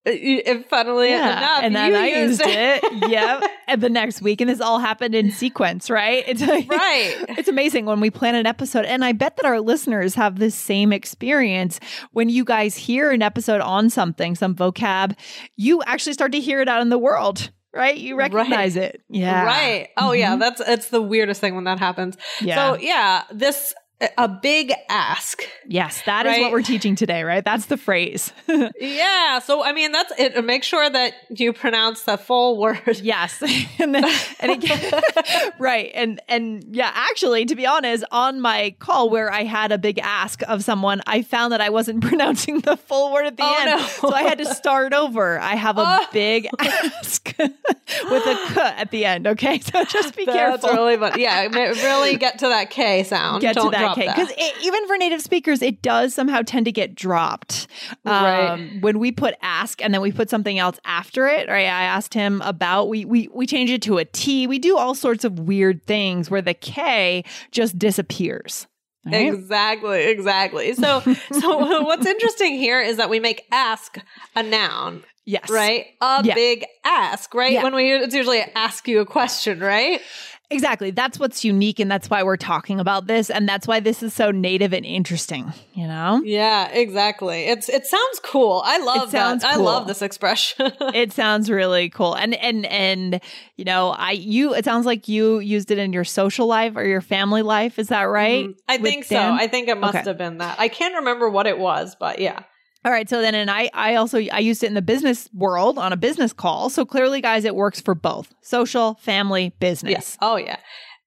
and 0.07 0.65
funnily 0.67 1.09
yeah. 1.11 1.39
enough, 1.39 1.61
and 1.63 1.75
then 1.75 1.95
I 1.95 2.07
used, 2.07 2.41
it. 2.41 2.81
it. 2.83 3.11
yep. 3.11 3.43
And 3.69 3.83
the 3.83 3.91
next 3.91 4.23
week, 4.23 4.41
and 4.41 4.49
this 4.49 4.61
all 4.61 4.79
happened 4.79 5.13
in 5.17 5.33
sequence, 5.33 5.91
right? 5.91 6.23
It's 6.29 6.41
like, 6.41 6.71
right. 6.71 7.17
It's 7.31 7.49
amazing 7.49 7.85
when 7.85 7.99
we 7.99 8.11
plan 8.11 8.37
an 8.37 8.47
episode, 8.47 8.85
and 8.85 9.05
I 9.05 9.11
bet 9.11 9.37
that 9.39 9.45
our 9.45 9.61
listeners 9.61 10.15
have 10.15 10.39
the 10.39 10.53
same 10.53 10.93
experience 10.93 11.81
when 12.13 12.29
you 12.29 12.45
guys 12.45 12.77
hear 12.77 13.11
an 13.11 13.23
episode 13.23 13.61
on 13.61 13.91
something, 13.91 14.37
some 14.37 14.55
vocab, 14.55 15.19
you 15.57 15.83
actually 15.83 16.13
start 16.13 16.31
to 16.31 16.41
hear 16.41 16.61
it 16.61 16.69
out 16.69 16.81
in 16.81 16.91
the 16.91 16.99
world 16.99 17.51
right? 17.75 17.99
You 17.99 18.17
recognize 18.17 18.75
right. 18.75 18.85
it. 18.87 19.03
Yeah. 19.11 19.45
Right. 19.45 19.89
Oh 19.97 20.05
mm-hmm. 20.05 20.21
yeah, 20.21 20.37
that's 20.37 20.61
it's 20.61 20.89
the 20.89 21.03
weirdest 21.03 21.41
thing 21.41 21.55
when 21.55 21.65
that 21.65 21.79
happens. 21.79 22.17
Yeah. 22.41 22.55
So 22.55 22.81
yeah, 22.81 23.25
this 23.31 23.75
a 24.19 24.29
big 24.29 24.73
ask. 24.91 25.43
Yes, 25.67 26.03
that 26.05 26.27
right? 26.27 26.37
is 26.37 26.43
what 26.43 26.53
we're 26.53 26.63
teaching 26.63 26.97
today, 26.97 27.23
right? 27.23 27.43
That's 27.43 27.67
the 27.67 27.79
phrase. 27.79 28.31
yeah. 28.79 29.39
So, 29.39 29.65
I 29.65 29.73
mean, 29.73 29.91
that's 29.93 30.13
it. 30.19 30.45
Make 30.45 30.65
sure 30.65 30.89
that 30.89 31.15
you 31.31 31.55
pronounce 31.55 32.03
the 32.03 32.19
full 32.19 32.59
word. 32.59 33.01
Yes. 33.01 33.43
and 33.79 33.95
then, 33.95 34.05
and 34.41 34.53
again, 34.53 35.03
right. 35.59 35.91
And, 35.95 36.21
and 36.29 36.65
yeah, 36.71 36.91
actually, 36.93 37.47
to 37.47 37.57
be 37.57 37.65
honest, 37.67 38.05
on 38.11 38.41
my 38.41 38.75
call 38.79 39.09
where 39.09 39.33
I 39.33 39.45
had 39.45 39.73
a 39.73 39.79
big 39.79 39.99
ask 40.01 40.43
of 40.47 40.63
someone, 40.63 41.01
I 41.07 41.23
found 41.23 41.53
that 41.53 41.63
I 41.63 41.71
wasn't 41.71 42.03
pronouncing 42.03 42.61
the 42.61 42.77
full 42.77 43.13
word 43.13 43.27
at 43.27 43.39
the 43.39 43.45
oh, 43.45 43.57
end. 43.61 43.81
No. 43.81 43.87
so 43.87 44.13
I 44.13 44.23
had 44.23 44.39
to 44.39 44.55
start 44.55 44.93
over. 44.93 45.41
I 45.41 45.55
have 45.55 45.79
a 45.79 45.85
oh. 45.87 46.07
big 46.13 46.49
ask 46.59 47.35
with 47.39 48.27
a 48.27 48.51
k 48.55 48.61
at 48.61 48.91
the 48.91 49.07
end. 49.07 49.27
Okay. 49.27 49.59
So 49.61 49.85
just 49.85 50.15
be 50.17 50.27
that's 50.27 50.37
careful. 50.37 50.69
That's 50.69 50.77
really 50.77 50.97
fun. 50.99 51.19
Yeah. 51.19 51.47
Really 51.47 52.17
get 52.17 52.41
to 52.41 52.49
that 52.49 52.69
K 52.69 53.03
sound. 53.03 53.41
Get 53.41 53.55
Don't 53.55 53.67
to 53.67 53.71
that 53.71 53.86
okay 53.93 54.07
because 54.07 54.33
even 54.63 54.87
for 54.87 54.97
native 54.97 55.23
speakers 55.23 55.63
it 55.63 55.83
does 55.83 56.15
somehow 56.15 56.43
tend 56.43 56.65
to 56.67 56.73
get 56.73 56.95
dropped 56.95 57.67
um, 58.05 58.25
right. 58.25 58.83
when 58.83 58.99
we 58.99 59.13
put 59.13 59.35
ask 59.43 59.83
and 59.83 59.93
then 59.93 60.01
we 60.01 60.13
put 60.13 60.31
something 60.31 60.59
else 60.59 60.79
after 60.85 61.27
it 61.27 61.49
right 61.49 61.67
i 61.67 61.83
asked 61.85 62.15
him 62.15 62.41
about 62.43 62.89
we 62.89 63.05
we 63.05 63.29
we 63.33 63.47
change 63.47 63.71
it 63.71 63.83
to 63.83 63.99
a 63.99 64.05
t 64.05 64.47
we 64.47 64.59
do 64.59 64.77
all 64.77 64.95
sorts 64.95 65.25
of 65.25 65.41
weird 65.41 65.85
things 65.87 66.31
where 66.31 66.43
the 66.43 66.55
k 66.55 67.25
just 67.51 67.79
disappears 67.79 68.67
Right? 69.07 69.33
Exactly, 69.33 70.05
exactly. 70.05 70.75
So, 70.75 71.01
so 71.33 71.83
what's 71.85 72.07
interesting 72.07 72.57
here 72.57 72.83
is 72.83 72.97
that 72.97 73.09
we 73.09 73.21
make 73.21 73.47
ask 73.53 73.99
a 74.35 74.43
noun. 74.43 75.05
Yes. 75.25 75.51
Right? 75.51 75.87
A 76.01 76.23
yeah. 76.25 76.35
big 76.35 76.67
ask, 76.85 77.33
right? 77.35 77.53
Yeah. 77.53 77.63
When 77.63 77.75
we, 77.75 77.93
it's 77.93 78.15
usually 78.15 78.41
ask 78.41 78.87
you 78.87 79.01
a 79.01 79.07
question, 79.07 79.61
right? 79.61 80.01
Exactly. 80.49 80.93
That's 80.93 81.19
what's 81.19 81.45
unique 81.45 81.81
and 81.81 81.91
that's 81.91 82.09
why 82.09 82.23
we're 82.23 82.37
talking 82.37 82.79
about 82.79 83.09
this 83.09 83.31
and 83.31 83.49
that's 83.49 83.67
why 83.67 83.81
this 83.81 84.03
is 84.03 84.15
so 84.15 84.31
native 84.31 84.73
and 84.73 84.87
interesting, 84.87 85.53
you 85.75 85.89
know? 85.89 86.23
Yeah, 86.25 86.69
exactly. 86.69 87.47
It's 87.47 87.69
it 87.69 87.85
sounds 87.85 88.21
cool. 88.23 88.63
I 88.65 88.79
love 88.79 89.11
that. 89.11 89.41
Cool. 89.41 89.51
I 89.51 89.57
love 89.57 89.89
this 89.89 90.03
expression. 90.03 90.73
it 90.95 91.13
sounds 91.13 91.51
really 91.51 91.89
cool. 91.91 92.15
And 92.15 92.35
and 92.35 92.65
and 92.67 93.21
you 93.57 93.65
know, 93.65 93.89
I 93.91 94.13
you 94.13 94.55
it 94.55 94.65
sounds 94.65 94.87
like 94.87 95.09
you 95.09 95.41
used 95.41 95.73
it 95.73 95.79
in 95.79 95.93
your 95.93 96.05
social 96.05 96.47
life 96.47 96.77
or 96.77 96.85
your 96.85 97.01
family 97.01 97.43
life, 97.43 97.79
is 97.81 97.89
that 97.89 98.05
right? 98.05 98.45
Mm-hmm. 98.45 98.61
I 98.69 98.79
think 98.79 99.09
Dan? 99.09 99.37
so. 99.39 99.45
I 99.45 99.49
think 99.49 99.69
it 99.69 99.79
must 99.79 99.97
okay. 99.97 100.05
have 100.09 100.19
been 100.19 100.39
that. 100.39 100.61
I 100.61 100.69
can't 100.69 100.95
remember 100.95 101.29
what 101.29 101.49
it 101.49 101.59
was, 101.59 101.97
but 101.99 102.21
yeah. 102.21 102.45
All 102.87 102.93
right. 102.93 103.09
So 103.09 103.21
then, 103.21 103.35
and 103.35 103.51
I, 103.51 103.69
I 103.75 103.97
also, 103.97 104.19
I 104.19 104.39
used 104.39 104.63
it 104.63 104.69
in 104.69 104.75
the 104.75 104.81
business 104.81 105.29
world 105.35 105.77
on 105.77 105.93
a 105.93 105.97
business 105.97 106.33
call. 106.33 106.71
So 106.71 106.87
clearly, 106.87 107.21
guys, 107.21 107.45
it 107.45 107.57
works 107.57 107.81
for 107.81 107.97
both 107.97 108.33
social, 108.43 108.95
family, 109.01 109.53
business. 109.59 109.91
Yes. 109.91 110.19
Oh, 110.23 110.37
yeah. 110.37 110.59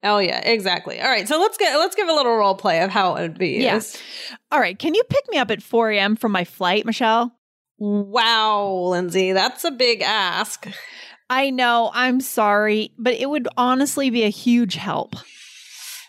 Oh 0.02 0.20
yeah, 0.20 0.40
exactly. 0.40 1.02
All 1.02 1.10
right, 1.10 1.28
so 1.28 1.38
let's 1.40 1.58
get 1.58 1.78
let's 1.78 1.94
give 1.94 2.08
a 2.08 2.14
little 2.14 2.34
role 2.38 2.56
play 2.56 2.82
of 2.82 2.90
how 2.90 3.16
it 3.16 3.22
would 3.22 3.38
be. 3.38 3.58
Yes. 3.58 4.02
Yeah. 4.30 4.38
All 4.54 4.60
right, 4.62 4.80
can 4.80 4.96
you 4.96 5.04
pick 5.10 5.30
me 5.30 5.38
up 5.38 5.52
at 5.52 5.62
4 5.62 5.92
a.m. 5.92 6.16
from 6.16 6.32
my 6.32 6.46
flight, 6.46 6.86
Michelle? 6.86 7.34
Wow, 7.78 8.66
Lindsay, 8.92 9.34
that's 9.34 9.66
a 9.66 9.72
big 9.72 10.02
ask. 10.02 10.68
I 11.30 11.50
know. 11.50 11.92
I'm 11.94 12.22
sorry, 12.22 12.94
but 12.98 13.14
it 13.16 13.30
would 13.30 13.50
honestly 13.58 14.10
be 14.10 14.24
a 14.24 14.30
huge 14.30 14.76
help. 14.76 15.16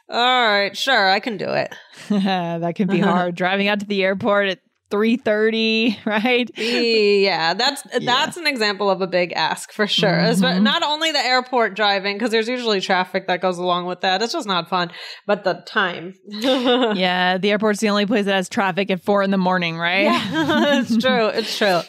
All 0.09 0.49
right, 0.49 0.77
sure, 0.77 1.11
I 1.11 1.19
can 1.19 1.37
do 1.37 1.49
it. 1.49 1.75
that 2.11 2.75
can 2.77 2.87
be 2.87 3.01
hard. 3.01 3.35
Driving 3.37 3.67
out 3.67 3.81
to 3.81 3.87
the 3.87 4.05
airport 4.05 4.51
at 4.51 4.61
3:30, 4.91 5.97
right? 6.07 6.51
Yeah, 6.59 7.55
that's 7.55 7.83
yeah. 7.93 7.99
that's 8.01 8.37
an 8.37 8.47
example 8.47 8.91
of 8.91 9.01
a 9.01 9.07
big 9.07 9.33
ask 9.33 9.73
for 9.73 9.87
sure. 9.87 10.11
Mm-hmm. 10.11 10.63
Not 10.63 10.83
only 10.83 11.13
the 11.13 11.25
airport 11.25 11.75
driving 11.75 12.17
because 12.17 12.31
there's 12.31 12.49
usually 12.49 12.81
traffic 12.81 13.27
that 13.29 13.41
goes 13.41 13.59
along 13.59 13.87
with 13.87 14.01
that. 14.03 14.23
It's 14.23 14.33
just 14.33 14.47
not 14.47 14.69
fun, 14.69 14.91
but 15.27 15.45
the 15.45 15.63
time. 15.67 16.15
yeah, 16.29 17.39
the 17.39 17.51
airport's 17.51 17.81
the 17.81 17.89
only 17.89 18.07
place 18.07 18.25
that 18.27 18.35
has 18.35 18.49
traffic 18.49 18.91
at 18.91 19.03
4 19.03 19.23
in 19.23 19.31
the 19.31 19.39
morning, 19.39 19.79
right? 19.79 20.03
Yeah, 20.03 20.81
it's 20.81 20.97
true. 20.97 21.27
It's 21.27 21.57
true. 21.57 21.81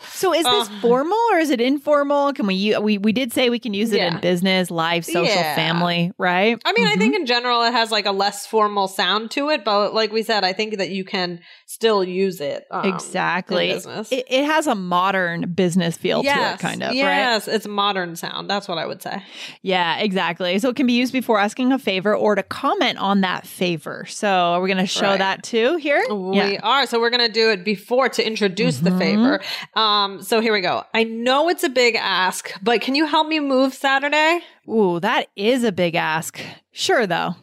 So 0.00 0.32
is 0.32 0.44
this 0.44 0.68
uh, 0.68 0.80
formal 0.80 1.18
or 1.32 1.38
is 1.38 1.50
it 1.50 1.60
informal? 1.60 2.32
Can 2.32 2.46
we 2.46 2.76
we 2.78 2.98
we 2.98 3.12
did 3.12 3.32
say 3.32 3.50
we 3.50 3.58
can 3.58 3.74
use 3.74 3.92
it 3.92 3.98
yeah. 3.98 4.14
in 4.14 4.20
business, 4.20 4.70
life, 4.70 5.04
social, 5.04 5.24
yeah. 5.24 5.56
family, 5.56 6.12
right? 6.18 6.60
I 6.64 6.72
mean, 6.72 6.86
mm-hmm. 6.86 6.92
I 6.92 6.96
think 6.96 7.14
mm-hmm. 7.14 7.22
in 7.22 7.26
general 7.26 7.62
it 7.64 7.72
has 7.72 7.90
like 7.90 8.06
a 8.06 8.12
less 8.12 8.46
formal 8.46 8.86
sound 8.86 9.32
to 9.32 9.50
it, 9.50 9.64
but 9.64 9.94
like 9.94 10.12
we 10.12 10.22
said, 10.22 10.44
I 10.44 10.52
think 10.52 10.78
that 10.78 10.90
you 10.90 11.04
can 11.04 11.40
still 11.66 12.04
use 12.04 12.40
it. 12.40 12.64
Um, 12.70 12.86
exactly. 12.86 13.70
It, 13.70 13.86
it, 14.10 14.44
has 14.44 14.66
a 14.66 14.74
modern 14.74 15.50
business 15.50 15.96
feel 15.96 16.22
yes. 16.22 16.36
to 16.36 16.54
it, 16.54 16.68
kind 16.68 16.82
of. 16.82 16.94
Yes, 16.94 17.48
right? 17.48 17.54
it's 17.54 17.66
modern 17.66 18.14
sound. 18.14 18.48
That's 18.48 18.68
what 18.68 18.78
I 18.78 18.86
would 18.86 19.02
say. 19.02 19.22
Yeah, 19.62 19.98
exactly. 19.98 20.58
So 20.60 20.68
it 20.68 20.76
can 20.76 20.86
be 20.86 20.94
used 20.94 21.12
before 21.12 21.38
asking 21.40 21.72
a 21.72 21.78
favor 21.78 22.14
or 22.14 22.36
to 22.36 22.42
comment 22.42 22.98
on 22.98 23.22
that 23.22 23.46
favor. 23.46 24.06
So 24.06 24.28
are 24.28 24.60
we 24.60 24.68
going 24.68 24.78
to 24.78 24.86
show 24.86 25.08
right. 25.08 25.18
that 25.18 25.42
too 25.42 25.76
here? 25.76 26.02
We 26.08 26.36
yeah. 26.36 26.60
are. 26.62 26.86
So 26.86 27.00
we're 27.00 27.10
going 27.10 27.26
to 27.26 27.32
do 27.32 27.50
it 27.50 27.64
before 27.64 28.08
to 28.10 28.26
introduce 28.26 28.76
mm-hmm. 28.76 28.84
the 28.84 28.98
favor. 28.98 29.40
Um, 29.74 29.87
um, 29.88 30.22
so 30.22 30.40
here 30.40 30.52
we 30.52 30.60
go. 30.60 30.84
I 30.92 31.04
know 31.04 31.48
it's 31.48 31.64
a 31.64 31.68
big 31.68 31.96
ask, 31.96 32.52
but 32.62 32.80
can 32.80 32.94
you 32.94 33.06
help 33.06 33.26
me 33.26 33.40
move 33.40 33.74
Saturday? 33.74 34.40
Ooh, 34.68 35.00
that 35.00 35.28
is 35.36 35.64
a 35.64 35.72
big 35.72 35.94
ask. 35.94 36.40
Sure, 36.72 37.06
though. 37.06 37.34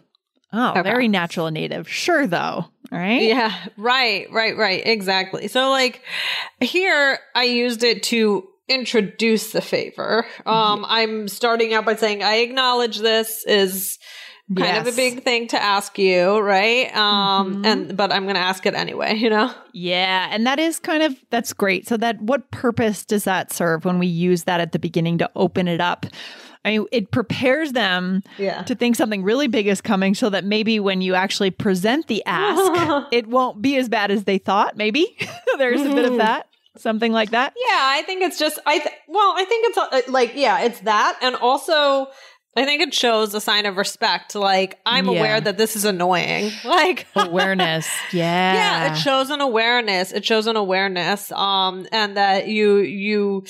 Oh, 0.53 0.71
okay. 0.71 0.83
very 0.83 1.07
natural 1.07 1.47
and 1.47 1.53
native. 1.55 1.89
Sure, 1.89 2.27
though. 2.27 2.65
Right? 2.91 3.23
Yeah. 3.23 3.53
Right. 3.77 4.31
Right. 4.31 4.55
Right. 4.55 4.85
Exactly. 4.85 5.47
So, 5.47 5.69
like, 5.69 6.01
here 6.61 7.19
I 7.33 7.43
used 7.43 7.83
it 7.83 8.03
to 8.03 8.47
introduce 8.67 9.51
the 9.51 9.61
favor. 9.61 10.25
Um, 10.45 10.85
I'm 10.87 11.27
starting 11.27 11.73
out 11.73 11.85
by 11.85 11.95
saying 11.95 12.23
I 12.23 12.37
acknowledge 12.37 12.99
this 12.99 13.43
is 13.45 13.99
kind 14.53 14.75
yes. 14.75 14.87
of 14.87 14.93
a 14.93 14.95
big 14.95 15.23
thing 15.23 15.47
to 15.47 15.61
ask 15.61 15.97
you, 15.97 16.39
right? 16.39 16.95
Um 16.95 17.55
mm-hmm. 17.55 17.65
and 17.65 17.97
but 17.97 18.11
I'm 18.11 18.23
going 18.23 18.35
to 18.35 18.41
ask 18.41 18.65
it 18.65 18.73
anyway, 18.73 19.15
you 19.17 19.29
know. 19.29 19.51
Yeah, 19.73 20.27
and 20.31 20.45
that 20.45 20.59
is 20.59 20.79
kind 20.79 21.03
of 21.03 21.15
that's 21.29 21.53
great. 21.53 21.87
So 21.87 21.97
that 21.97 22.21
what 22.21 22.51
purpose 22.51 23.05
does 23.05 23.23
that 23.23 23.51
serve 23.51 23.85
when 23.85 23.99
we 23.99 24.07
use 24.07 24.43
that 24.43 24.59
at 24.59 24.71
the 24.71 24.79
beginning 24.79 25.17
to 25.19 25.29
open 25.35 25.67
it 25.67 25.81
up? 25.81 26.05
I 26.63 26.71
mean, 26.71 26.87
it 26.91 27.11
prepares 27.11 27.73
them 27.73 28.23
yeah. 28.39 28.63
to 28.63 28.73
think 28.73 28.95
something 28.95 29.21
really 29.21 29.47
big 29.47 29.67
is 29.67 29.81
coming 29.81 30.15
so 30.15 30.31
that 30.31 30.43
maybe 30.43 30.79
when 30.79 30.99
you 30.99 31.13
actually 31.13 31.51
present 31.51 32.07
the 32.07 32.23
ask, 32.25 33.07
it 33.11 33.27
won't 33.27 33.61
be 33.61 33.77
as 33.77 33.87
bad 33.87 34.09
as 34.09 34.23
they 34.23 34.39
thought. 34.39 34.75
Maybe 34.75 35.15
there's 35.59 35.81
a 35.81 35.89
bit 35.89 36.05
of 36.05 36.11
mm-hmm. 36.11 36.17
that 36.17 36.47
something 36.77 37.13
like 37.13 37.29
that 37.29 37.53
yeah 37.55 37.79
i 37.83 38.01
think 38.05 38.21
it's 38.21 38.37
just 38.37 38.59
i 38.65 38.77
th- 38.77 38.93
well 39.07 39.33
i 39.37 39.45
think 39.45 39.65
it's 39.69 39.77
uh, 39.77 40.11
like 40.11 40.33
yeah 40.35 40.59
it's 40.59 40.81
that 40.81 41.17
and 41.21 41.33
also 41.37 42.07
I 42.57 42.63
think 42.63 42.81
it 42.81 42.93
shows 42.93 43.33
a 43.33 43.41
sign 43.41 43.65
of 43.65 43.75
respect. 43.75 44.33
Like, 44.33 44.79
I'm 44.85 45.07
yeah. 45.07 45.19
aware 45.19 45.41
that 45.41 45.57
this 45.57 45.75
is 45.75 45.85
annoying. 45.85 46.51
Like 46.65 47.05
awareness. 47.15 47.87
Yeah. 48.11 48.53
Yeah. 48.53 48.93
It 48.93 48.97
shows 48.97 49.29
an 49.29 49.39
awareness. 49.39 50.11
It 50.11 50.25
shows 50.25 50.47
an 50.47 50.55
awareness. 50.55 51.31
Um, 51.31 51.85
and 51.91 52.17
that 52.17 52.47
you, 52.47 52.77
you, 52.77 53.45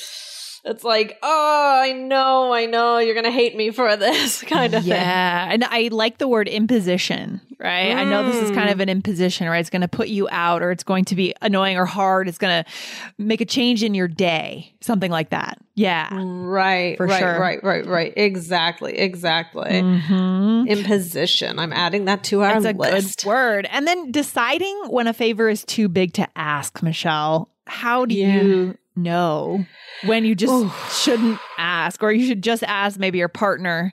it's 0.64 0.84
like, 0.84 1.18
oh, 1.22 1.80
I 1.82 1.92
know, 1.92 2.52
I 2.52 2.66
know, 2.66 2.98
you're 2.98 3.14
gonna 3.14 3.30
hate 3.30 3.56
me 3.56 3.70
for 3.70 3.96
this 3.96 4.42
kind 4.42 4.74
of 4.74 4.84
yeah. 4.84 4.94
thing. 4.94 5.04
Yeah, 5.04 5.48
and 5.52 5.64
I 5.64 5.88
like 5.92 6.18
the 6.18 6.28
word 6.28 6.48
imposition. 6.48 7.40
Right, 7.58 7.88
mm. 7.88 7.96
I 7.96 8.04
know 8.04 8.30
this 8.30 8.36
is 8.36 8.50
kind 8.50 8.68
of 8.68 8.80
an 8.80 8.90
imposition, 8.90 9.48
right? 9.48 9.60
It's 9.60 9.70
going 9.70 9.82
to 9.82 9.88
put 9.88 10.08
you 10.08 10.28
out, 10.30 10.62
or 10.62 10.70
it's 10.70 10.84
going 10.84 11.06
to 11.06 11.14
be 11.14 11.34
annoying 11.40 11.78
or 11.78 11.86
hard. 11.86 12.28
It's 12.28 12.36
going 12.36 12.62
to 12.62 12.70
make 13.16 13.40
a 13.40 13.46
change 13.46 13.82
in 13.82 13.94
your 13.94 14.08
day, 14.08 14.74
something 14.82 15.10
like 15.10 15.30
that. 15.30 15.58
Yeah, 15.74 16.08
right, 16.12 16.98
for 16.98 17.06
right, 17.06 17.18
sure. 17.18 17.40
right, 17.40 17.64
right, 17.64 17.86
right. 17.86 18.12
Exactly, 18.14 18.98
exactly. 18.98 19.70
Mm-hmm. 19.70 20.68
Imposition. 20.68 21.58
I'm 21.58 21.72
adding 21.72 22.04
that 22.04 22.24
to 22.24 22.42
our 22.42 22.60
That's 22.60 22.78
list. 22.78 23.22
good 23.22 23.28
word. 23.28 23.68
And 23.70 23.86
then 23.86 24.12
deciding 24.12 24.76
when 24.88 25.06
a 25.06 25.14
favor 25.14 25.48
is 25.48 25.64
too 25.64 25.88
big 25.88 26.12
to 26.14 26.28
ask, 26.36 26.82
Michelle. 26.82 27.50
How 27.66 28.04
do 28.04 28.14
yeah. 28.14 28.42
you 28.42 28.78
know 28.96 29.64
when 30.04 30.24
you 30.24 30.34
just 30.34 31.02
shouldn't 31.02 31.38
ask 31.58 32.02
or 32.02 32.12
you 32.12 32.26
should 32.26 32.42
just 32.42 32.62
ask 32.64 32.98
maybe 32.98 33.18
your 33.18 33.28
partner 33.28 33.92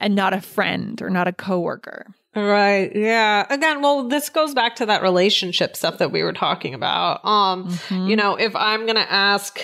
and 0.00 0.14
not 0.14 0.32
a 0.32 0.40
friend 0.40 1.00
or 1.00 1.10
not 1.10 1.28
a 1.28 1.32
coworker. 1.32 2.06
Right. 2.36 2.90
Yeah. 2.94 3.46
Again, 3.48 3.80
well, 3.82 4.08
this 4.08 4.28
goes 4.28 4.54
back 4.54 4.76
to 4.76 4.86
that 4.86 5.02
relationship 5.02 5.76
stuff 5.76 5.98
that 5.98 6.10
we 6.10 6.22
were 6.22 6.32
talking 6.32 6.74
about. 6.74 7.24
Um, 7.24 7.68
mm-hmm. 7.68 8.08
you 8.08 8.16
know, 8.16 8.36
if 8.36 8.54
I'm 8.56 8.86
going 8.86 8.96
to 8.96 9.12
ask 9.12 9.60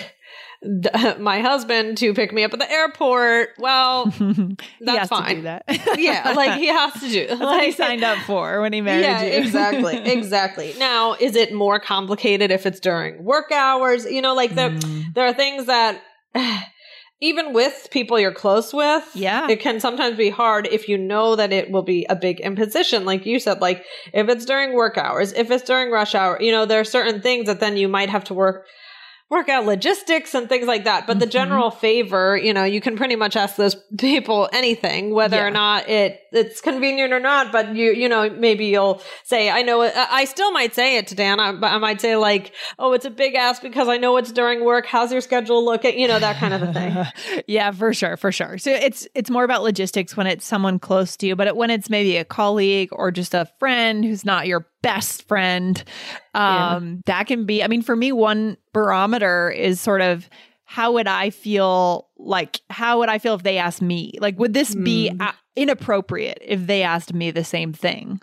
my 1.19 1.41
husband 1.41 1.97
to 1.97 2.13
pick 2.13 2.31
me 2.31 2.43
up 2.43 2.53
at 2.53 2.59
the 2.59 2.71
airport. 2.71 3.49
Well, 3.57 4.05
that's 4.81 5.09
fine. 5.09 5.43
that. 5.43 5.63
yeah, 5.97 6.33
like 6.35 6.59
he 6.59 6.67
has 6.67 6.93
to 6.93 7.09
do. 7.09 7.27
That's 7.27 7.39
like, 7.41 7.49
what 7.49 7.63
he 7.63 7.71
signed 7.71 8.03
up 8.03 8.19
for 8.19 8.61
when 8.61 8.71
he 8.71 8.81
married 8.81 9.01
yeah, 9.01 9.23
you. 9.23 9.31
exactly, 9.31 9.97
exactly. 9.97 10.73
Now, 10.77 11.15
is 11.19 11.35
it 11.35 11.53
more 11.53 11.79
complicated 11.79 12.51
if 12.51 12.65
it's 12.65 12.79
during 12.79 13.23
work 13.23 13.51
hours? 13.51 14.05
You 14.05 14.21
know, 14.21 14.35
like 14.35 14.53
there 14.53 14.69
mm. 14.69 15.13
there 15.13 15.25
are 15.25 15.33
things 15.33 15.65
that. 15.65 16.01
Even 17.23 17.53
with 17.53 17.87
people 17.91 18.19
you're 18.19 18.33
close 18.33 18.73
with, 18.73 19.07
yeah, 19.13 19.47
it 19.47 19.59
can 19.59 19.79
sometimes 19.79 20.17
be 20.17 20.29
hard 20.29 20.67
if 20.67 20.89
you 20.89 20.97
know 20.97 21.35
that 21.35 21.53
it 21.53 21.69
will 21.71 21.83
be 21.83 22.05
a 22.09 22.15
big 22.15 22.39
imposition. 22.39 23.05
Like 23.05 23.25
you 23.27 23.39
said, 23.39 23.61
like 23.61 23.85
if 24.11 24.27
it's 24.27 24.45
during 24.45 24.73
work 24.73 24.97
hours, 24.97 25.31
if 25.33 25.51
it's 25.51 25.63
during 25.63 25.91
rush 25.91 26.15
hour, 26.15 26.41
you 26.41 26.51
know, 26.51 26.65
there 26.65 26.79
are 26.79 26.83
certain 26.83 27.21
things 27.21 27.45
that 27.45 27.59
then 27.59 27.77
you 27.77 27.87
might 27.87 28.09
have 28.09 28.23
to 28.25 28.33
work 28.33 28.65
work 29.31 29.47
out 29.47 29.65
logistics 29.65 30.35
and 30.35 30.49
things 30.49 30.67
like 30.67 30.83
that. 30.83 31.07
But 31.07 31.13
mm-hmm. 31.13 31.19
the 31.21 31.25
general 31.27 31.71
favor, 31.71 32.35
you 32.35 32.53
know, 32.53 32.65
you 32.65 32.81
can 32.81 32.97
pretty 32.97 33.15
much 33.15 33.37
ask 33.37 33.55
those 33.55 33.75
people 33.97 34.49
anything, 34.51 35.13
whether 35.13 35.37
yeah. 35.37 35.47
or 35.47 35.51
not 35.51 35.87
it 35.87 36.21
it's 36.33 36.59
convenient 36.59 37.13
or 37.13 37.19
not. 37.19 37.49
But 37.49 37.73
you, 37.73 37.93
you 37.93 38.09
know, 38.09 38.29
maybe 38.29 38.65
you'll 38.65 39.01
say, 39.23 39.49
I 39.49 39.61
know 39.61 39.81
I 39.83 40.25
still 40.25 40.51
might 40.51 40.75
say 40.75 40.97
it 40.97 41.07
to 41.07 41.15
Dan, 41.15 41.37
but 41.61 41.71
I 41.71 41.77
might 41.77 42.01
say 42.01 42.17
like, 42.17 42.53
oh, 42.77 42.91
it's 42.91 43.05
a 43.05 43.09
big 43.09 43.35
ask 43.35 43.61
because 43.61 43.87
I 43.87 43.95
know 43.95 44.17
it's 44.17 44.33
during 44.33 44.65
work. 44.65 44.85
How's 44.85 45.13
your 45.13 45.21
schedule 45.21 45.63
looking? 45.63 45.97
You 45.97 46.09
know, 46.09 46.19
that 46.19 46.35
kind 46.35 46.53
of 46.53 46.61
a 46.63 46.73
thing. 46.73 47.43
yeah, 47.47 47.71
for 47.71 47.93
sure. 47.93 48.17
For 48.17 48.33
sure. 48.33 48.57
So 48.57 48.69
it's, 48.69 49.07
it's 49.15 49.29
more 49.29 49.45
about 49.45 49.63
logistics 49.63 50.17
when 50.17 50.27
it's 50.27 50.45
someone 50.45 50.77
close 50.77 51.15
to 51.17 51.25
you, 51.25 51.37
but 51.37 51.55
when 51.55 51.69
it's 51.69 51.89
maybe 51.89 52.17
a 52.17 52.25
colleague 52.25 52.89
or 52.91 53.11
just 53.11 53.33
a 53.33 53.45
friend 53.59 54.03
who's 54.03 54.25
not 54.25 54.47
your 54.47 54.67
best 54.81 55.27
friend. 55.27 55.83
Um, 56.33 56.43
yeah. 56.87 57.01
That 57.05 57.27
can 57.27 57.45
be, 57.45 57.63
I 57.63 57.67
mean, 57.67 57.81
for 57.81 57.95
me, 57.95 58.11
one 58.11 58.57
barometer 58.73 59.49
is 59.49 59.79
sort 59.79 60.01
of 60.01 60.29
how 60.65 60.93
would 60.93 61.07
I 61.07 61.29
feel 61.29 62.07
like, 62.17 62.61
how 62.69 62.99
would 62.99 63.09
I 63.09 63.17
feel 63.17 63.33
if 63.35 63.43
they 63.43 63.57
asked 63.57 63.81
me? 63.81 64.13
Like, 64.19 64.39
would 64.39 64.53
this 64.53 64.73
mm. 64.73 64.85
be 64.85 65.09
a- 65.09 65.33
inappropriate 65.55 66.39
if 66.41 66.65
they 66.65 66.83
asked 66.83 67.13
me 67.13 67.31
the 67.31 67.43
same 67.43 67.73
thing? 67.73 68.21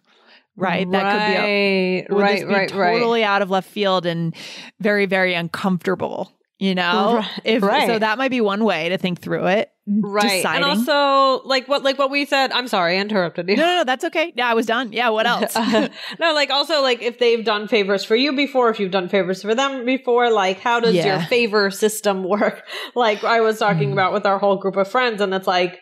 Right. 0.56 0.90
That 0.90 1.12
could 1.12 1.32
be 1.32 1.38
a, 1.38 2.06
right, 2.10 2.40
be 2.40 2.52
right, 2.52 2.68
totally 2.68 3.20
right. 3.20 3.28
out 3.28 3.42
of 3.42 3.50
left 3.50 3.70
field 3.70 4.06
and 4.06 4.34
very, 4.80 5.06
very 5.06 5.34
uncomfortable 5.34 6.32
you 6.58 6.74
know 6.74 7.16
right. 7.16 7.40
if 7.44 7.62
right. 7.62 7.86
so 7.86 7.98
that 7.98 8.18
might 8.18 8.30
be 8.30 8.40
one 8.40 8.64
way 8.64 8.88
to 8.88 8.98
think 8.98 9.20
through 9.20 9.46
it 9.46 9.70
right 9.86 10.38
deciding. 10.38 10.64
and 10.64 10.64
also 10.64 11.46
like 11.46 11.66
what 11.68 11.82
like 11.82 11.98
what 11.98 12.10
we 12.10 12.24
said 12.24 12.52
i'm 12.52 12.68
sorry 12.68 12.96
i 12.96 13.00
interrupted 13.00 13.48
you 13.48 13.56
no 13.56 13.64
no, 13.64 13.76
no 13.76 13.84
that's 13.84 14.04
okay 14.04 14.32
yeah 14.36 14.50
i 14.50 14.54
was 14.54 14.66
done 14.66 14.92
yeah 14.92 15.08
what 15.08 15.26
else 15.26 15.54
uh, 15.56 15.88
no 16.20 16.34
like 16.34 16.50
also 16.50 16.82
like 16.82 17.00
if 17.00 17.18
they've 17.18 17.44
done 17.44 17.68
favors 17.68 18.04
for 18.04 18.16
you 18.16 18.34
before 18.34 18.68
if 18.68 18.78
you've 18.80 18.90
done 18.90 19.08
favors 19.08 19.40
for 19.40 19.54
them 19.54 19.84
before 19.86 20.30
like 20.30 20.60
how 20.60 20.80
does 20.80 20.94
yeah. 20.94 21.18
your 21.18 21.26
favor 21.26 21.70
system 21.70 22.24
work 22.28 22.64
like 22.94 23.22
i 23.24 23.40
was 23.40 23.58
talking 23.58 23.90
mm. 23.90 23.92
about 23.92 24.12
with 24.12 24.26
our 24.26 24.38
whole 24.38 24.56
group 24.56 24.76
of 24.76 24.88
friends 24.88 25.20
and 25.20 25.32
it's 25.32 25.46
like 25.46 25.80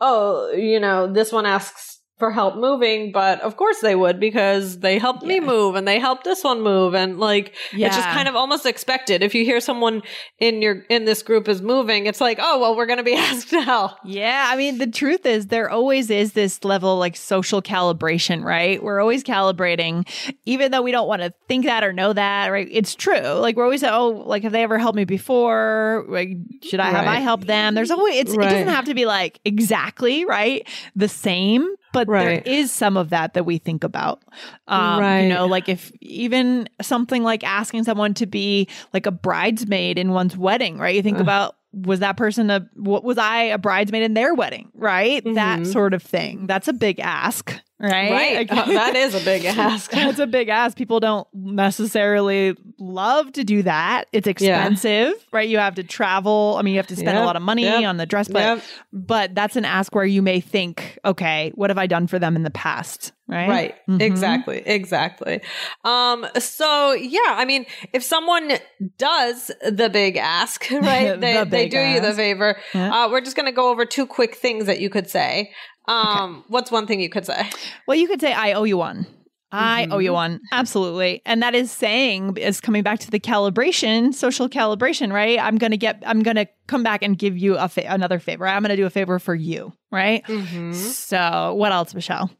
oh, 0.00 0.52
you 0.52 0.80
know, 0.80 1.12
this 1.12 1.32
one 1.32 1.46
asks 1.46 1.97
for 2.18 2.32
help 2.32 2.56
moving, 2.56 3.12
but 3.12 3.40
of 3.42 3.56
course 3.56 3.80
they 3.80 3.94
would 3.94 4.18
because 4.18 4.80
they 4.80 4.98
helped 4.98 5.22
yeah. 5.22 5.28
me 5.28 5.40
move 5.40 5.76
and 5.76 5.86
they 5.86 6.00
helped 6.00 6.24
this 6.24 6.42
one 6.42 6.60
move 6.60 6.94
and 6.94 7.20
like 7.20 7.54
yeah. 7.72 7.86
it's 7.86 7.96
just 7.96 8.08
kind 8.08 8.26
of 8.26 8.34
almost 8.34 8.66
expected. 8.66 9.22
If 9.22 9.36
you 9.36 9.44
hear 9.44 9.60
someone 9.60 10.02
in 10.38 10.60
your 10.60 10.84
in 10.88 11.04
this 11.04 11.22
group 11.22 11.48
is 11.48 11.62
moving, 11.62 12.06
it's 12.06 12.20
like, 12.20 12.38
oh 12.40 12.58
well, 12.58 12.76
we're 12.76 12.86
gonna 12.86 13.04
be 13.04 13.14
asked 13.16 13.50
to 13.50 13.60
help. 13.62 13.92
Yeah, 14.04 14.48
I 14.48 14.56
mean 14.56 14.78
the 14.78 14.88
truth 14.88 15.26
is 15.26 15.46
there 15.46 15.70
always 15.70 16.10
is 16.10 16.32
this 16.32 16.64
level 16.64 16.98
like 16.98 17.16
social 17.16 17.62
calibration, 17.62 18.42
right? 18.42 18.82
We're 18.82 19.00
always 19.00 19.22
calibrating, 19.22 20.08
even 20.44 20.72
though 20.72 20.82
we 20.82 20.90
don't 20.90 21.06
want 21.06 21.22
to 21.22 21.32
think 21.46 21.66
that 21.66 21.84
or 21.84 21.92
know 21.92 22.12
that, 22.12 22.48
right? 22.48 22.68
It's 22.68 22.96
true. 22.96 23.20
Like 23.20 23.54
we're 23.54 23.64
always 23.64 23.84
oh, 23.84 24.24
like 24.26 24.42
have 24.42 24.52
they 24.52 24.64
ever 24.64 24.78
helped 24.78 24.96
me 24.96 25.04
before? 25.04 26.04
Like 26.08 26.30
should 26.64 26.80
I 26.80 26.90
right. 26.90 26.96
have 26.96 27.06
I 27.06 27.20
helped 27.20 27.46
them? 27.46 27.76
There's 27.76 27.92
always 27.92 28.16
it's 28.16 28.36
right. 28.36 28.48
it 28.48 28.50
doesn't 28.50 28.74
have 28.74 28.86
to 28.86 28.94
be 28.94 29.06
like 29.06 29.38
exactly 29.44 30.24
right 30.24 30.66
the 30.96 31.08
same 31.08 31.68
but 31.98 32.08
right. 32.08 32.44
there 32.44 32.54
is 32.54 32.70
some 32.70 32.96
of 32.96 33.10
that 33.10 33.34
that 33.34 33.44
we 33.44 33.58
think 33.58 33.82
about. 33.82 34.22
Um, 34.68 35.00
right. 35.00 35.22
You 35.22 35.30
know, 35.30 35.46
like 35.46 35.68
if 35.68 35.90
even 36.00 36.68
something 36.80 37.24
like 37.24 37.42
asking 37.42 37.84
someone 37.84 38.14
to 38.14 38.26
be 38.26 38.68
like 38.94 39.06
a 39.06 39.10
bridesmaid 39.10 39.98
in 39.98 40.12
one's 40.12 40.36
wedding, 40.36 40.78
right? 40.78 40.94
You 40.94 41.02
think 41.02 41.18
about 41.18 41.56
was 41.72 42.00
that 42.00 42.16
person 42.16 42.50
a 42.50 42.68
what 42.74 43.02
was 43.02 43.18
I 43.18 43.42
a 43.44 43.58
bridesmaid 43.58 44.02
in 44.02 44.14
their 44.14 44.32
wedding, 44.32 44.70
right? 44.74 45.24
Mm-hmm. 45.24 45.34
That 45.34 45.66
sort 45.66 45.92
of 45.92 46.02
thing. 46.02 46.46
That's 46.46 46.68
a 46.68 46.72
big 46.72 47.00
ask 47.00 47.60
right? 47.80 48.10
Right. 48.10 48.50
Like, 48.50 48.66
that 48.66 48.96
is 48.96 49.14
a 49.14 49.24
big 49.24 49.44
ask. 49.44 49.90
That's 49.92 50.18
a 50.18 50.26
big 50.26 50.48
ask. 50.48 50.76
People 50.76 51.00
don't 51.00 51.26
necessarily 51.32 52.56
love 52.78 53.32
to 53.32 53.44
do 53.44 53.62
that. 53.62 54.04
It's 54.12 54.26
expensive, 54.26 55.14
yeah. 55.16 55.24
right? 55.32 55.48
You 55.48 55.58
have 55.58 55.76
to 55.76 55.84
travel. 55.84 56.56
I 56.58 56.62
mean, 56.62 56.74
you 56.74 56.78
have 56.78 56.86
to 56.88 56.96
spend 56.96 57.16
yep. 57.16 57.22
a 57.22 57.26
lot 57.26 57.36
of 57.36 57.42
money 57.42 57.64
yep. 57.64 57.84
on 57.84 57.96
the 57.96 58.06
dress, 58.06 58.28
but 58.28 58.40
yep. 58.40 58.62
but 58.92 59.34
that's 59.34 59.56
an 59.56 59.64
ask 59.64 59.94
where 59.94 60.04
you 60.04 60.22
may 60.22 60.40
think, 60.40 60.98
okay, 61.04 61.52
what 61.54 61.70
have 61.70 61.78
I 61.78 61.86
done 61.86 62.06
for 62.06 62.18
them 62.18 62.36
in 62.36 62.42
the 62.42 62.50
past? 62.50 63.12
Right. 63.28 63.48
Right. 63.48 63.74
Mm-hmm. 63.86 64.00
Exactly. 64.00 64.62
Exactly. 64.64 65.40
Um, 65.84 66.26
so 66.38 66.92
yeah, 66.92 67.20
I 67.26 67.44
mean, 67.44 67.66
if 67.92 68.02
someone 68.02 68.52
does 68.96 69.50
the 69.68 69.90
big 69.90 70.16
ask, 70.16 70.68
right? 70.70 71.20
They, 71.20 71.34
the 71.38 71.44
they 71.44 71.68
do 71.68 71.76
ask. 71.76 71.94
you 71.94 72.08
the 72.08 72.14
favor. 72.14 72.58
Yeah. 72.72 73.04
Uh, 73.04 73.10
we're 73.10 73.20
just 73.20 73.36
going 73.36 73.46
to 73.46 73.52
go 73.52 73.70
over 73.70 73.84
two 73.84 74.06
quick 74.06 74.36
things 74.36 74.64
that 74.64 74.80
you 74.80 74.88
could 74.88 75.10
say. 75.10 75.52
Um, 75.88 76.36
okay. 76.36 76.44
what's 76.48 76.70
one 76.70 76.86
thing 76.86 77.00
you 77.00 77.08
could 77.08 77.26
say? 77.26 77.50
Well, 77.86 77.96
you 77.96 78.06
could 78.06 78.20
say, 78.20 78.32
I 78.32 78.52
owe 78.52 78.64
you 78.64 78.76
one. 78.76 79.06
I 79.50 79.84
mm-hmm. 79.84 79.92
owe 79.92 79.98
you 79.98 80.12
one. 80.12 80.40
Absolutely. 80.52 81.22
And 81.24 81.42
that 81.42 81.54
is 81.54 81.70
saying, 81.70 82.36
is 82.36 82.60
coming 82.60 82.82
back 82.82 82.98
to 83.00 83.10
the 83.10 83.18
calibration, 83.18 84.12
social 84.12 84.48
calibration, 84.48 85.10
right? 85.10 85.38
I'm 85.38 85.56
going 85.56 85.70
to 85.70 85.78
get, 85.78 86.02
I'm 86.06 86.22
going 86.22 86.36
to 86.36 86.46
come 86.66 86.82
back 86.82 87.02
and 87.02 87.18
give 87.18 87.38
you 87.38 87.56
a 87.56 87.68
fa- 87.68 87.86
another 87.88 88.18
favor. 88.18 88.46
I'm 88.46 88.62
going 88.62 88.70
to 88.70 88.76
do 88.76 88.84
a 88.84 88.90
favor 88.90 89.18
for 89.18 89.34
you, 89.34 89.72
right? 89.90 90.22
Mm-hmm. 90.24 90.74
So, 90.74 91.54
what 91.54 91.72
else, 91.72 91.94
Michelle? 91.94 92.30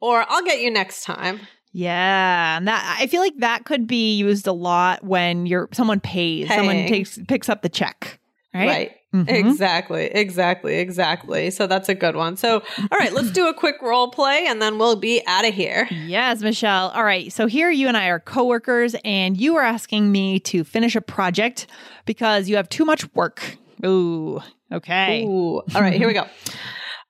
Or 0.00 0.26
I'll 0.28 0.44
get 0.44 0.60
you 0.60 0.70
next 0.70 1.04
time. 1.04 1.40
Yeah, 1.72 2.58
and 2.58 2.68
that 2.68 2.98
I 3.00 3.06
feel 3.06 3.22
like 3.22 3.38
that 3.38 3.64
could 3.64 3.86
be 3.86 4.14
used 4.14 4.46
a 4.46 4.52
lot 4.52 5.02
when 5.02 5.46
you're 5.46 5.70
someone 5.72 6.00
pays, 6.00 6.46
Paying. 6.46 6.58
someone 6.58 6.86
takes 6.86 7.18
picks 7.28 7.48
up 7.48 7.62
the 7.62 7.70
check, 7.70 8.20
right? 8.52 8.68
Right. 8.68 8.96
Mm-hmm. 9.12 9.28
Exactly, 9.28 10.06
exactly, 10.06 10.78
exactly. 10.78 11.50
So 11.50 11.66
that's 11.66 11.90
a 11.90 11.94
good 11.94 12.16
one. 12.16 12.36
So, 12.36 12.62
all 12.78 12.98
right, 12.98 13.12
let's 13.12 13.30
do 13.30 13.46
a 13.46 13.52
quick 13.52 13.82
role 13.82 14.08
play 14.08 14.46
and 14.46 14.62
then 14.62 14.78
we'll 14.78 14.96
be 14.96 15.22
out 15.26 15.46
of 15.46 15.52
here. 15.52 15.86
Yes, 15.90 16.40
Michelle. 16.40 16.88
All 16.90 17.04
right. 17.04 17.30
So, 17.30 17.46
here 17.46 17.70
you 17.70 17.88
and 17.88 17.96
I 17.96 18.06
are 18.06 18.20
coworkers, 18.20 18.96
and 19.04 19.38
you 19.38 19.56
are 19.56 19.62
asking 19.62 20.10
me 20.10 20.40
to 20.40 20.64
finish 20.64 20.96
a 20.96 21.00
project 21.00 21.66
because 22.06 22.48
you 22.48 22.56
have 22.56 22.68
too 22.68 22.84
much 22.84 23.12
work. 23.14 23.58
Ooh, 23.84 24.40
okay. 24.72 25.24
Ooh. 25.24 25.62
All 25.74 25.82
right, 25.82 25.94
here 25.94 26.06
we 26.06 26.14
go. 26.14 26.26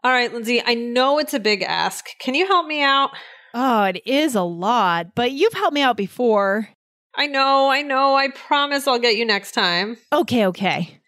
All 0.04 0.11
right, 0.11 0.32
Lindsay, 0.32 0.61
I 0.64 0.75
know 0.75 1.18
it's 1.18 1.35
a 1.35 1.40
big 1.40 1.62
ask. 1.62 2.06
Can 2.18 2.35
you 2.35 2.47
help 2.47 2.66
me 2.66 2.82
out? 2.82 3.11
Oh, 3.54 3.85
it 3.85 4.02
is 4.04 4.35
a 4.35 4.42
lot, 4.42 5.14
but 5.14 5.30
you've 5.30 5.52
helped 5.52 5.75
me 5.75 5.82
out 5.82 5.97
before. 5.97 6.68
I 7.14 7.26
know, 7.26 7.71
I 7.71 7.82
know. 7.82 8.16
I 8.16 8.28
promise 8.28 8.88
I'll 8.88 8.99
get 8.99 9.16
you 9.16 9.25
next 9.25 9.52
time. 9.52 9.99
Okay, 10.12 10.47
okay. 10.47 10.99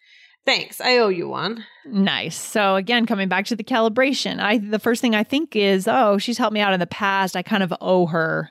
Thanks. 0.47 0.81
I 0.81 0.99
owe 0.99 1.09
you 1.09 1.29
one. 1.29 1.65
Nice. 1.87 2.37
So 2.37 2.77
again, 2.77 3.07
coming 3.07 3.29
back 3.29 3.47
to 3.47 3.57
the 3.57 3.65
calibration, 3.65 4.41
I 4.41 4.59
the 4.59 4.79
first 4.79 5.01
thing 5.01 5.15
I 5.15 5.25
think 5.25 5.57
is, 5.57 5.89
oh, 5.89 6.19
she's 6.19 6.39
helped 6.39 6.53
me 6.53 6.61
out 6.61 6.75
in 6.75 6.81
the 6.81 6.87
past. 6.87 7.37
I 7.37 7.43
kind 7.43 7.63
of 7.63 7.73
owe 7.81 8.07
her. 8.07 8.51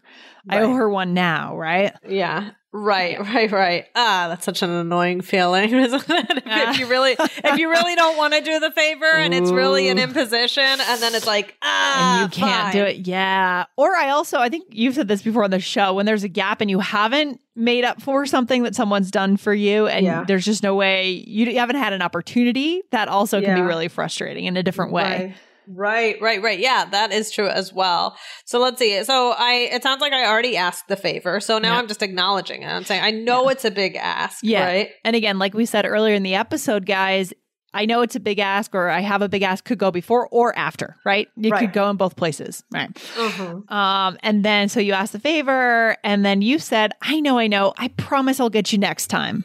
Right. 0.50 0.60
I 0.60 0.64
owe 0.64 0.74
her 0.74 0.90
one 0.90 1.14
now, 1.14 1.56
right? 1.58 1.94
Yeah. 2.08 2.52
Right, 2.76 3.20
right, 3.20 3.52
right. 3.52 3.86
Ah, 3.94 4.26
that's 4.30 4.44
such 4.44 4.64
an 4.64 4.72
annoying 4.72 5.22
feeling, 5.22 5.72
isn't 5.74 6.10
it? 6.10 6.44
if 6.44 6.80
you 6.80 6.88
really, 6.88 7.16
if 7.20 7.60
you 7.60 7.70
really 7.70 7.94
don't 7.94 8.18
want 8.18 8.34
to 8.34 8.42
do 8.42 8.60
the 8.60 8.72
favor, 8.72 9.06
and 9.06 9.32
it's 9.32 9.52
really 9.52 9.90
an 9.90 10.00
imposition, 10.00 10.64
and 10.64 11.02
then 11.02 11.14
it's 11.14 11.28
like, 11.28 11.56
ah, 11.62 12.24
and 12.24 12.34
you 12.34 12.42
can't 12.42 12.64
fine. 12.64 12.74
do 12.74 12.84
it. 12.84 13.08
Yeah. 13.08 13.66
Or 13.78 13.96
I 13.96 14.10
also, 14.10 14.40
I 14.40 14.50
think 14.50 14.66
you've 14.72 14.96
said 14.96 15.08
this 15.08 15.22
before 15.22 15.44
on 15.44 15.52
the 15.52 15.60
show. 15.60 15.94
When 15.94 16.08
there's 16.08 16.24
a 16.24 16.28
gap 16.28 16.62
and 16.62 16.70
you 16.70 16.80
haven't 16.80 17.40
made 17.56 17.86
up 17.86 18.02
for 18.02 18.26
something 18.26 18.64
that 18.64 18.74
someone's 18.74 19.12
done 19.12 19.38
for 19.38 19.54
you, 19.54 19.86
and 19.86 20.04
yeah. 20.04 20.24
there's 20.28 20.44
just 20.44 20.64
no 20.64 20.74
way 20.74 21.12
you 21.12 21.56
haven't 21.60 21.76
had 21.76 21.94
an 21.94 22.02
opportunity, 22.02 22.82
that 22.90 23.08
also 23.08 23.38
yeah. 23.38 23.54
can 23.54 23.56
be 23.58 23.62
really 23.62 23.88
frustrating 23.88 24.46
in 24.46 24.58
a 24.58 24.64
different 24.64 24.92
way. 24.92 25.04
Right. 25.04 25.36
Right, 25.68 26.20
right, 26.22 26.42
right. 26.42 26.60
Yeah, 26.60 26.86
that 26.92 27.12
is 27.12 27.32
true 27.32 27.48
as 27.48 27.74
well. 27.74 28.18
So 28.46 28.60
let's 28.60 28.80
see. 28.80 29.04
So 29.04 29.34
I, 29.38 29.70
it 29.72 29.84
sounds 29.84 30.02
like 30.02 30.14
I 30.14 30.26
already 30.26 30.58
asked 30.58 30.88
the 30.88 30.96
favor. 30.96 31.40
So 31.40 31.60
now 31.60 31.74
yeah. 31.74 31.80
I'm 31.80 31.88
just 31.88 32.02
acknowledging 32.02 32.64
it. 32.64 32.68
I'm 32.68 32.84
saying 32.84 33.04
I 33.04 33.12
know 33.12 33.46
yeah. 33.46 33.52
it's 33.52 33.66
a 33.66 33.72
big 33.72 33.96
ask. 33.96 34.40
Yeah. 34.44 34.66
Right. 34.66 34.90
And 35.04 35.16
again, 35.16 35.40
like 35.40 35.54
we 35.54 35.66
said 35.66 35.86
earlier 35.86 36.16
in 36.16 36.24
the 36.24 36.36
episode, 36.36 36.86
guys, 36.86 37.34
I 37.74 37.86
know 37.86 38.02
it's 38.02 38.16
a 38.16 38.20
big 38.20 38.40
ask, 38.40 38.76
or 38.76 38.90
I 38.90 39.00
have 39.00 39.22
a 39.22 39.30
big 39.30 39.42
ask 39.42 39.66
could 39.66 39.80
go 39.80 39.90
before 39.90 40.28
or 40.30 40.56
after, 40.58 40.96
right? 41.04 41.28
You 41.36 41.50
right. 41.50 41.62
could 41.62 41.74
go 41.74 41.90
in 41.90 41.98
both 41.98 42.16
places, 42.16 42.64
right? 42.72 42.94
Mm-hmm. 42.94 43.74
Um, 43.74 44.18
and 44.22 44.46
then 44.46 44.70
so 44.70 44.80
you 44.80 44.94
asked 44.94 45.14
the 45.14 45.20
favor, 45.20 45.98
and 46.04 46.24
then 46.24 46.44
you 46.44 46.60
said, 46.60 46.94
"I 47.02 47.20
know, 47.20 47.40
I 47.40 47.48
know. 47.48 47.74
I 47.78 47.88
promise 47.88 48.40
I'll 48.40 48.52
get 48.52 48.72
you 48.72 48.78
next 48.78 49.08
time." 49.08 49.44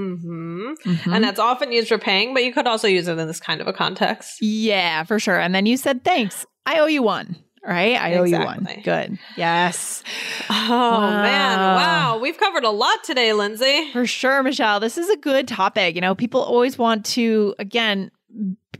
Mm-hmm. 0.00 0.90
Mm-hmm. 0.90 1.12
And 1.12 1.24
that's 1.24 1.38
often 1.38 1.72
used 1.72 1.88
for 1.88 1.98
paying, 1.98 2.34
but 2.34 2.44
you 2.44 2.52
could 2.52 2.66
also 2.66 2.88
use 2.88 3.08
it 3.08 3.18
in 3.18 3.26
this 3.28 3.40
kind 3.40 3.60
of 3.60 3.66
a 3.66 3.72
context. 3.72 4.40
Yeah, 4.40 5.04
for 5.04 5.18
sure. 5.18 5.38
And 5.38 5.54
then 5.54 5.66
you 5.66 5.76
said, 5.76 6.04
thanks. 6.04 6.46
I 6.66 6.78
owe 6.80 6.86
you 6.86 7.02
one. 7.02 7.36
Right? 7.62 8.00
I 8.00 8.12
exactly. 8.12 8.18
owe 8.18 8.24
you 8.24 8.44
one. 8.44 8.68
Good. 8.82 9.18
Yes. 9.36 10.02
Oh, 10.48 10.70
wow. 10.70 11.22
man. 11.22 11.58
Wow. 11.58 12.18
We've 12.18 12.38
covered 12.38 12.64
a 12.64 12.70
lot 12.70 13.04
today, 13.04 13.34
Lindsay. 13.34 13.90
For 13.92 14.06
sure, 14.06 14.42
Michelle. 14.42 14.80
This 14.80 14.96
is 14.96 15.10
a 15.10 15.16
good 15.16 15.46
topic. 15.46 15.94
You 15.94 16.00
know, 16.00 16.14
people 16.14 16.40
always 16.40 16.78
want 16.78 17.04
to, 17.06 17.54
again, 17.58 18.10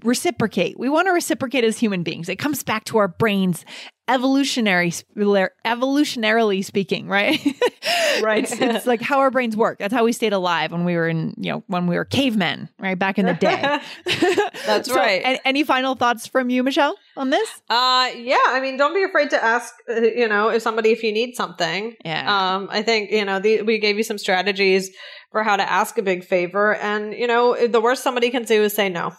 reciprocate. 0.03 0.79
We 0.79 0.89
want 0.89 1.09
to 1.09 1.13
reciprocate 1.13 1.65
as 1.65 1.79
human 1.79 2.03
beings. 2.03 2.31
It 2.31 2.37
comes 2.37 2.63
back 2.63 2.85
to 2.85 2.99
our 2.99 3.09
brains 3.09 3.67
evolutionary 4.11 4.91
evolutionarily 5.17 6.65
speaking, 6.65 7.07
right? 7.07 7.39
right. 8.23 8.45
it's, 8.45 8.61
it's, 8.61 8.87
like 8.87 9.01
how 9.01 9.21
our 9.21 9.31
brains 9.31 9.57
work. 9.57 9.79
That's 9.79 9.95
how 9.95 10.05
we 10.05 10.13
stayed 10.13 10.33
alive 10.33 10.73
when 10.73 10.85
we 10.85 10.97
were 10.97 11.09
in, 11.09 11.35
you 11.39 11.53
know, 11.53 11.63
when 11.69 11.87
we 11.87 11.97
were 11.97 12.05
cavemen, 12.05 12.69
right? 12.79 12.99
Back 12.99 13.19
in 13.19 13.27
the 13.27 13.35
day. 13.35 13.61
That's 14.67 14.89
so, 14.89 14.97
right. 14.97 15.23
Any, 15.25 15.41
any 15.45 15.65
final 15.65 15.95
thoughts 15.95 16.27
from 16.27 16.51
you, 16.51 16.63
Michelle, 16.63 16.97
on 17.17 17.31
this? 17.31 17.49
Uh 17.69 18.11
yeah, 18.17 18.39
I 18.47 18.61
mean, 18.61 18.77
don't 18.77 18.95
be 18.95 19.05
afraid 19.05 19.31
to 19.31 19.43
ask, 19.43 19.73
uh, 19.89 20.01
you 20.01 20.29
know, 20.29 20.49
if 20.49 20.63
somebody 20.63 20.91
if 20.91 21.03
you 21.03 21.13
need 21.13 21.37
something. 21.37 21.95
Yeah. 22.05 22.55
Um 22.55 22.69
I 22.71 22.83
think, 22.83 23.11
you 23.13 23.25
know, 23.25 23.39
the, 23.39 23.63
we 23.63 23.79
gave 23.79 23.97
you 23.97 24.03
some 24.03 24.19
strategies 24.19 24.91
for 25.31 25.45
how 25.45 25.57
to 25.57 25.71
ask 25.71 25.97
a 25.99 26.03
big 26.03 26.25
favor 26.25 26.75
and, 26.75 27.15
you 27.15 27.29
know, 27.29 27.67
the 27.67 27.81
worst 27.81 28.03
somebody 28.03 28.31
can 28.31 28.43
do 28.43 28.65
is 28.65 28.75
say 28.75 28.89
no. 28.89 29.13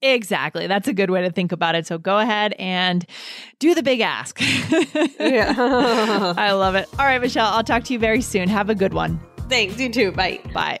Exactly. 0.00 0.66
That's 0.66 0.88
a 0.88 0.92
good 0.92 1.10
way 1.10 1.22
to 1.22 1.30
think 1.30 1.52
about 1.52 1.74
it. 1.74 1.86
So 1.86 1.98
go 1.98 2.18
ahead 2.18 2.54
and 2.58 3.04
do 3.58 3.74
the 3.74 3.82
big 3.82 4.00
ask. 4.00 4.40
yeah. 5.20 5.54
I 6.36 6.52
love 6.52 6.74
it. 6.74 6.88
All 6.98 7.04
right, 7.04 7.20
Michelle, 7.20 7.46
I'll 7.46 7.64
talk 7.64 7.84
to 7.84 7.92
you 7.92 7.98
very 7.98 8.22
soon. 8.22 8.48
Have 8.48 8.70
a 8.70 8.74
good 8.74 8.94
one. 8.94 9.20
Thanks. 9.48 9.80
You 9.80 9.90
too. 9.90 10.12
Bye. 10.12 10.40
Bye. 10.52 10.80